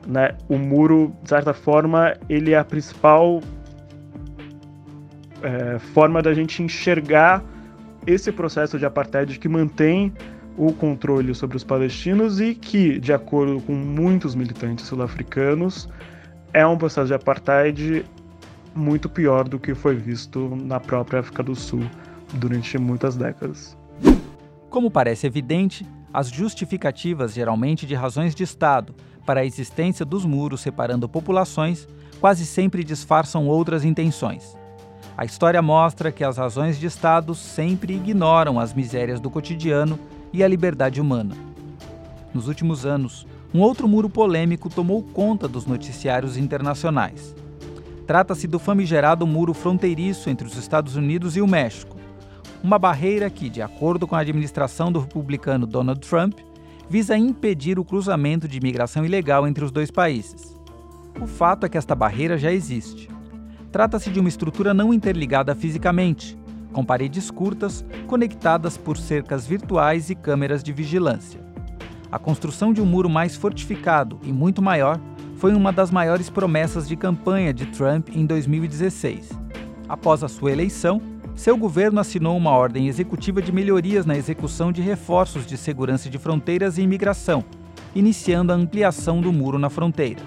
Né? 0.07 0.37
O 0.49 0.57
muro, 0.57 1.15
de 1.23 1.29
certa 1.29 1.53
forma, 1.53 2.15
ele 2.29 2.53
é 2.53 2.59
a 2.59 2.65
principal 2.65 3.41
é, 5.43 5.79
forma 5.79 6.23
da 6.23 6.33
gente 6.33 6.63
enxergar 6.63 7.43
esse 8.07 8.31
processo 8.31 8.79
de 8.79 8.87
apartheid 8.87 9.39
que 9.39 9.49
mantém 9.49 10.13
o 10.57 10.73
controle 10.73 11.35
sobre 11.35 11.57
os 11.57 11.65
palestinos 11.65 12.41
e 12.41 12.55
que, 12.55 12.99
de 12.99 13.13
acordo 13.13 13.61
com 13.61 13.73
muitos 13.73 14.35
militantes 14.35 14.87
sul-africanos, 14.87 15.89
é 16.53 16.67
um 16.67 16.79
processo 16.79 17.09
de 17.09 17.15
apartheid 17.15 18.05
muito 18.75 19.09
pior 19.09 19.49
do 19.49 19.59
que 19.59 19.75
foi 19.75 19.97
visto 19.97 20.57
na 20.57 20.79
própria 20.79 21.21
África 21.21 21.43
do 21.43 21.55
Sul 21.55 21.83
durante 22.35 22.79
muitas 22.79 23.17
décadas. 23.17 23.77
Como 24.71 24.91
parece 24.91 25.27
evidente, 25.27 25.87
as 26.13 26.29
justificativas, 26.29 27.35
geralmente 27.35 27.87
de 27.87 27.95
razões 27.95 28.35
de 28.35 28.43
Estado, 28.43 28.95
para 29.25 29.41
a 29.41 29.45
existência 29.45 30.05
dos 30.05 30.25
muros 30.25 30.61
separando 30.61 31.09
populações 31.09 31.87
quase 32.21 32.47
sempre 32.47 32.83
disfarçam 32.83 33.47
outras 33.47 33.85
intenções. 33.85 34.57
A 35.17 35.25
história 35.25 35.61
mostra 35.63 36.13
que 36.13 36.25
as 36.25 36.37
razões 36.37 36.79
de 36.79 36.87
Estado 36.87 37.35
sempre 37.35 37.95
ignoram 37.95 38.61
as 38.61 38.75
misérias 38.75 39.21
do 39.21 39.31
cotidiano 39.31 39.99
e 40.33 40.43
a 40.45 40.49
liberdade 40.49 41.01
humana. 41.01 41.35
Nos 42.35 42.49
últimos 42.49 42.85
anos, 42.85 43.27
um 43.55 43.61
outro 43.61 43.89
muro 43.89 44.11
polêmico 44.11 44.69
tomou 44.69 45.03
conta 45.03 45.49
dos 45.49 45.65
noticiários 45.65 46.37
internacionais. 46.37 47.35
Trata-se 48.07 48.47
do 48.47 48.59
famigerado 48.59 49.27
muro 49.27 49.55
fronteiriço 49.55 50.29
entre 50.29 50.47
os 50.47 50.57
Estados 50.57 50.97
Unidos 50.97 51.37
e 51.37 51.41
o 51.41 51.47
México, 51.47 51.96
uma 52.67 52.81
barreira 52.81 53.31
que, 53.31 53.49
de 53.49 53.63
acordo 53.63 54.09
com 54.09 54.17
a 54.17 54.19
administração 54.19 54.91
do 54.91 54.99
republicano 54.99 55.69
Donald 55.69 56.01
Trump, 56.01 56.41
visa 56.91 57.17
impedir 57.17 57.79
o 57.79 57.85
cruzamento 57.85 58.49
de 58.49 58.59
imigração 58.59 59.05
ilegal 59.05 59.47
entre 59.47 59.65
os 59.65 59.71
dois 59.71 59.89
países. 59.89 60.53
O 61.21 61.29
fato 61.29 61.65
é 61.65 61.69
que 61.69 61.79
esta 61.79 61.95
barreira 61.95 62.37
já 62.37 62.51
existe. 62.51 63.09
Trata-se 63.71 64.11
de 64.11 64.19
uma 64.19 64.29
estrutura 64.29 64.75
não 64.75 64.93
interligada 64.93 65.55
fisicamente, 65.55 66.37
com 66.73 66.85
paredes 66.85 67.31
curtas 67.31 67.85
conectadas 68.09 68.77
por 68.77 68.99
cercas 68.99 69.47
virtuais 69.47 70.11
e 70.11 70.17
câmeras 70.17 70.61
de 70.61 70.73
vigilância. 70.73 71.39
A 72.11 72.19
construção 72.19 72.73
de 72.73 72.81
um 72.81 72.87
muro 72.87 73.09
mais 73.09 73.37
fortificado 73.37 74.19
e 74.25 74.33
muito 74.33 74.61
maior 74.61 74.99
foi 75.37 75.55
uma 75.55 75.73
das 75.73 75.93
maiores 75.93 76.29
promessas 76.29 76.89
de 76.89 76.97
campanha 76.97 77.55
de 77.55 77.67
Trump 77.67 78.09
em 78.13 78.27
2016. 78.27 79.31
Após 79.89 80.25
a 80.25 80.29
sua 80.29 80.51
eleição, 80.51 81.01
seu 81.37 81.55
governo 81.55 82.01
assinou 82.01 82.35
uma 82.35 82.51
ordem 82.51 82.89
executiva 82.89 83.43
de 83.43 83.53
melhorias 83.53 84.07
na 84.07 84.17
execução 84.17 84.73
de 84.73 84.81
reforços 84.81 85.47
de 85.47 85.59
segurança 85.59 86.09
de 86.09 86.19
fronteiras 86.19 86.79
e 86.79 86.83
imigração, 86.83 87.45
iniciando 87.95 88.53
a 88.53 88.57
ampliação 88.57 89.21
do 89.21 89.31
muro 89.31 89.59
na 89.59 89.69
fronteira. 89.69 90.23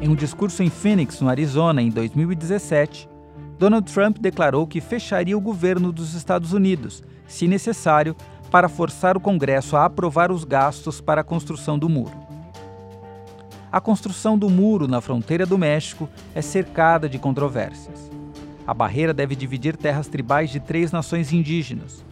Em 0.00 0.08
um 0.08 0.14
discurso 0.14 0.62
em 0.62 0.70
Phoenix, 0.70 1.20
no 1.20 1.28
Arizona, 1.28 1.82
em 1.82 1.90
2017, 1.90 3.08
Donald 3.58 3.92
Trump 3.92 4.18
declarou 4.18 4.64
que 4.64 4.80
fecharia 4.80 5.36
o 5.36 5.40
governo 5.40 5.90
dos 5.90 6.14
Estados 6.14 6.52
Unidos, 6.52 7.02
se 7.26 7.48
necessário, 7.48 8.14
para 8.48 8.68
forçar 8.68 9.16
o 9.16 9.20
Congresso 9.20 9.76
a 9.76 9.84
aprovar 9.84 10.30
os 10.30 10.44
gastos 10.44 11.00
para 11.00 11.22
a 11.22 11.24
construção 11.24 11.76
do 11.76 11.88
muro. 11.88 12.16
A 13.72 13.80
construção 13.80 14.38
do 14.38 14.48
muro 14.48 14.86
na 14.86 15.00
fronteira 15.00 15.44
do 15.44 15.58
México 15.58 16.08
é 16.32 16.40
cercada 16.40 17.08
de 17.08 17.18
controvérsias. 17.18 18.17
A 18.68 18.74
barreira 18.74 19.14
deve 19.14 19.34
dividir 19.34 19.78
terras 19.78 20.08
tribais 20.08 20.50
de 20.50 20.60
três 20.60 20.92
nações 20.92 21.32
indígenas. 21.32 22.04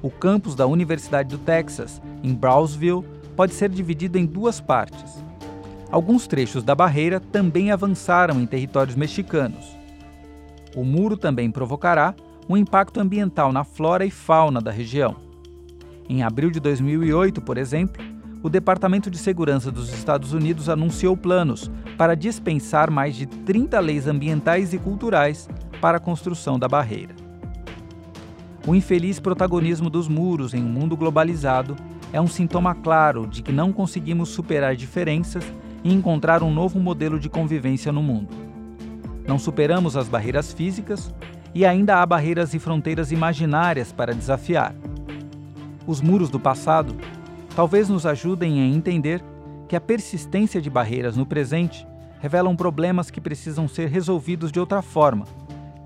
O 0.00 0.08
campus 0.08 0.54
da 0.54 0.64
Universidade 0.64 1.30
do 1.30 1.36
Texas, 1.36 2.00
em 2.22 2.32
Brownsville, 2.32 3.04
pode 3.34 3.52
ser 3.52 3.68
dividido 3.68 4.16
em 4.16 4.24
duas 4.24 4.60
partes. 4.60 5.20
Alguns 5.90 6.28
trechos 6.28 6.62
da 6.62 6.76
barreira 6.76 7.18
também 7.18 7.72
avançaram 7.72 8.40
em 8.40 8.46
territórios 8.46 8.94
mexicanos. 8.94 9.76
O 10.76 10.84
muro 10.84 11.16
também 11.16 11.50
provocará 11.50 12.14
um 12.48 12.56
impacto 12.56 13.00
ambiental 13.00 13.52
na 13.52 13.64
flora 13.64 14.06
e 14.06 14.10
fauna 14.10 14.60
da 14.60 14.70
região. 14.70 15.16
Em 16.08 16.22
abril 16.22 16.52
de 16.52 16.60
2008, 16.60 17.42
por 17.42 17.58
exemplo, 17.58 18.00
o 18.44 18.48
Departamento 18.48 19.10
de 19.10 19.18
Segurança 19.18 19.72
dos 19.72 19.92
Estados 19.92 20.32
Unidos 20.32 20.68
anunciou 20.68 21.16
planos 21.16 21.68
para 21.98 22.14
dispensar 22.14 22.92
mais 22.92 23.16
de 23.16 23.26
30 23.26 23.80
leis 23.80 24.06
ambientais 24.06 24.72
e 24.72 24.78
culturais 24.78 25.48
para 25.80 25.98
a 25.98 26.00
construção 26.00 26.58
da 26.58 26.68
barreira. 26.68 27.14
O 28.66 28.74
infeliz 28.74 29.20
protagonismo 29.20 29.88
dos 29.88 30.08
muros 30.08 30.52
em 30.52 30.62
um 30.62 30.68
mundo 30.68 30.96
globalizado 30.96 31.76
é 32.12 32.20
um 32.20 32.26
sintoma 32.26 32.74
claro 32.74 33.26
de 33.26 33.42
que 33.42 33.52
não 33.52 33.72
conseguimos 33.72 34.30
superar 34.30 34.74
diferenças 34.74 35.44
e 35.84 35.92
encontrar 35.92 36.42
um 36.42 36.52
novo 36.52 36.80
modelo 36.80 37.20
de 37.20 37.28
convivência 37.28 37.92
no 37.92 38.02
mundo. 38.02 38.34
Não 39.26 39.38
superamos 39.38 39.96
as 39.96 40.08
barreiras 40.08 40.52
físicas 40.52 41.14
e 41.54 41.64
ainda 41.64 42.02
há 42.02 42.06
barreiras 42.06 42.54
e 42.54 42.58
fronteiras 42.58 43.12
imaginárias 43.12 43.92
para 43.92 44.14
desafiar. 44.14 44.74
Os 45.86 46.00
muros 46.00 46.28
do 46.28 46.40
passado 46.40 46.96
talvez 47.54 47.88
nos 47.88 48.04
ajudem 48.04 48.60
a 48.60 48.66
entender 48.66 49.22
que 49.68 49.76
a 49.76 49.80
persistência 49.80 50.60
de 50.60 50.68
barreiras 50.68 51.16
no 51.16 51.24
presente 51.24 51.86
revelam 52.18 52.56
problemas 52.56 53.10
que 53.10 53.20
precisam 53.20 53.68
ser 53.68 53.88
resolvidos 53.88 54.50
de 54.50 54.58
outra 54.58 54.82
forma, 54.82 55.24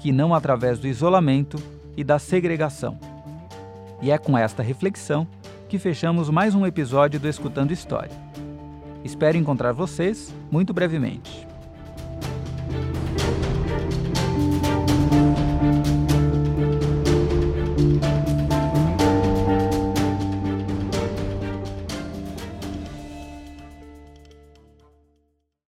que 0.00 0.10
não 0.12 0.34
através 0.34 0.78
do 0.78 0.88
isolamento 0.88 1.62
e 1.94 2.02
da 2.02 2.18
segregação. 2.18 2.98
E 4.00 4.10
é 4.10 4.16
com 4.16 4.36
esta 4.36 4.62
reflexão 4.62 5.28
que 5.68 5.78
fechamos 5.78 6.30
mais 6.30 6.54
um 6.54 6.66
episódio 6.66 7.20
do 7.20 7.28
Escutando 7.28 7.70
História. 7.70 8.10
Espero 9.04 9.36
encontrar 9.36 9.72
vocês 9.72 10.34
muito 10.50 10.72
brevemente. 10.72 11.49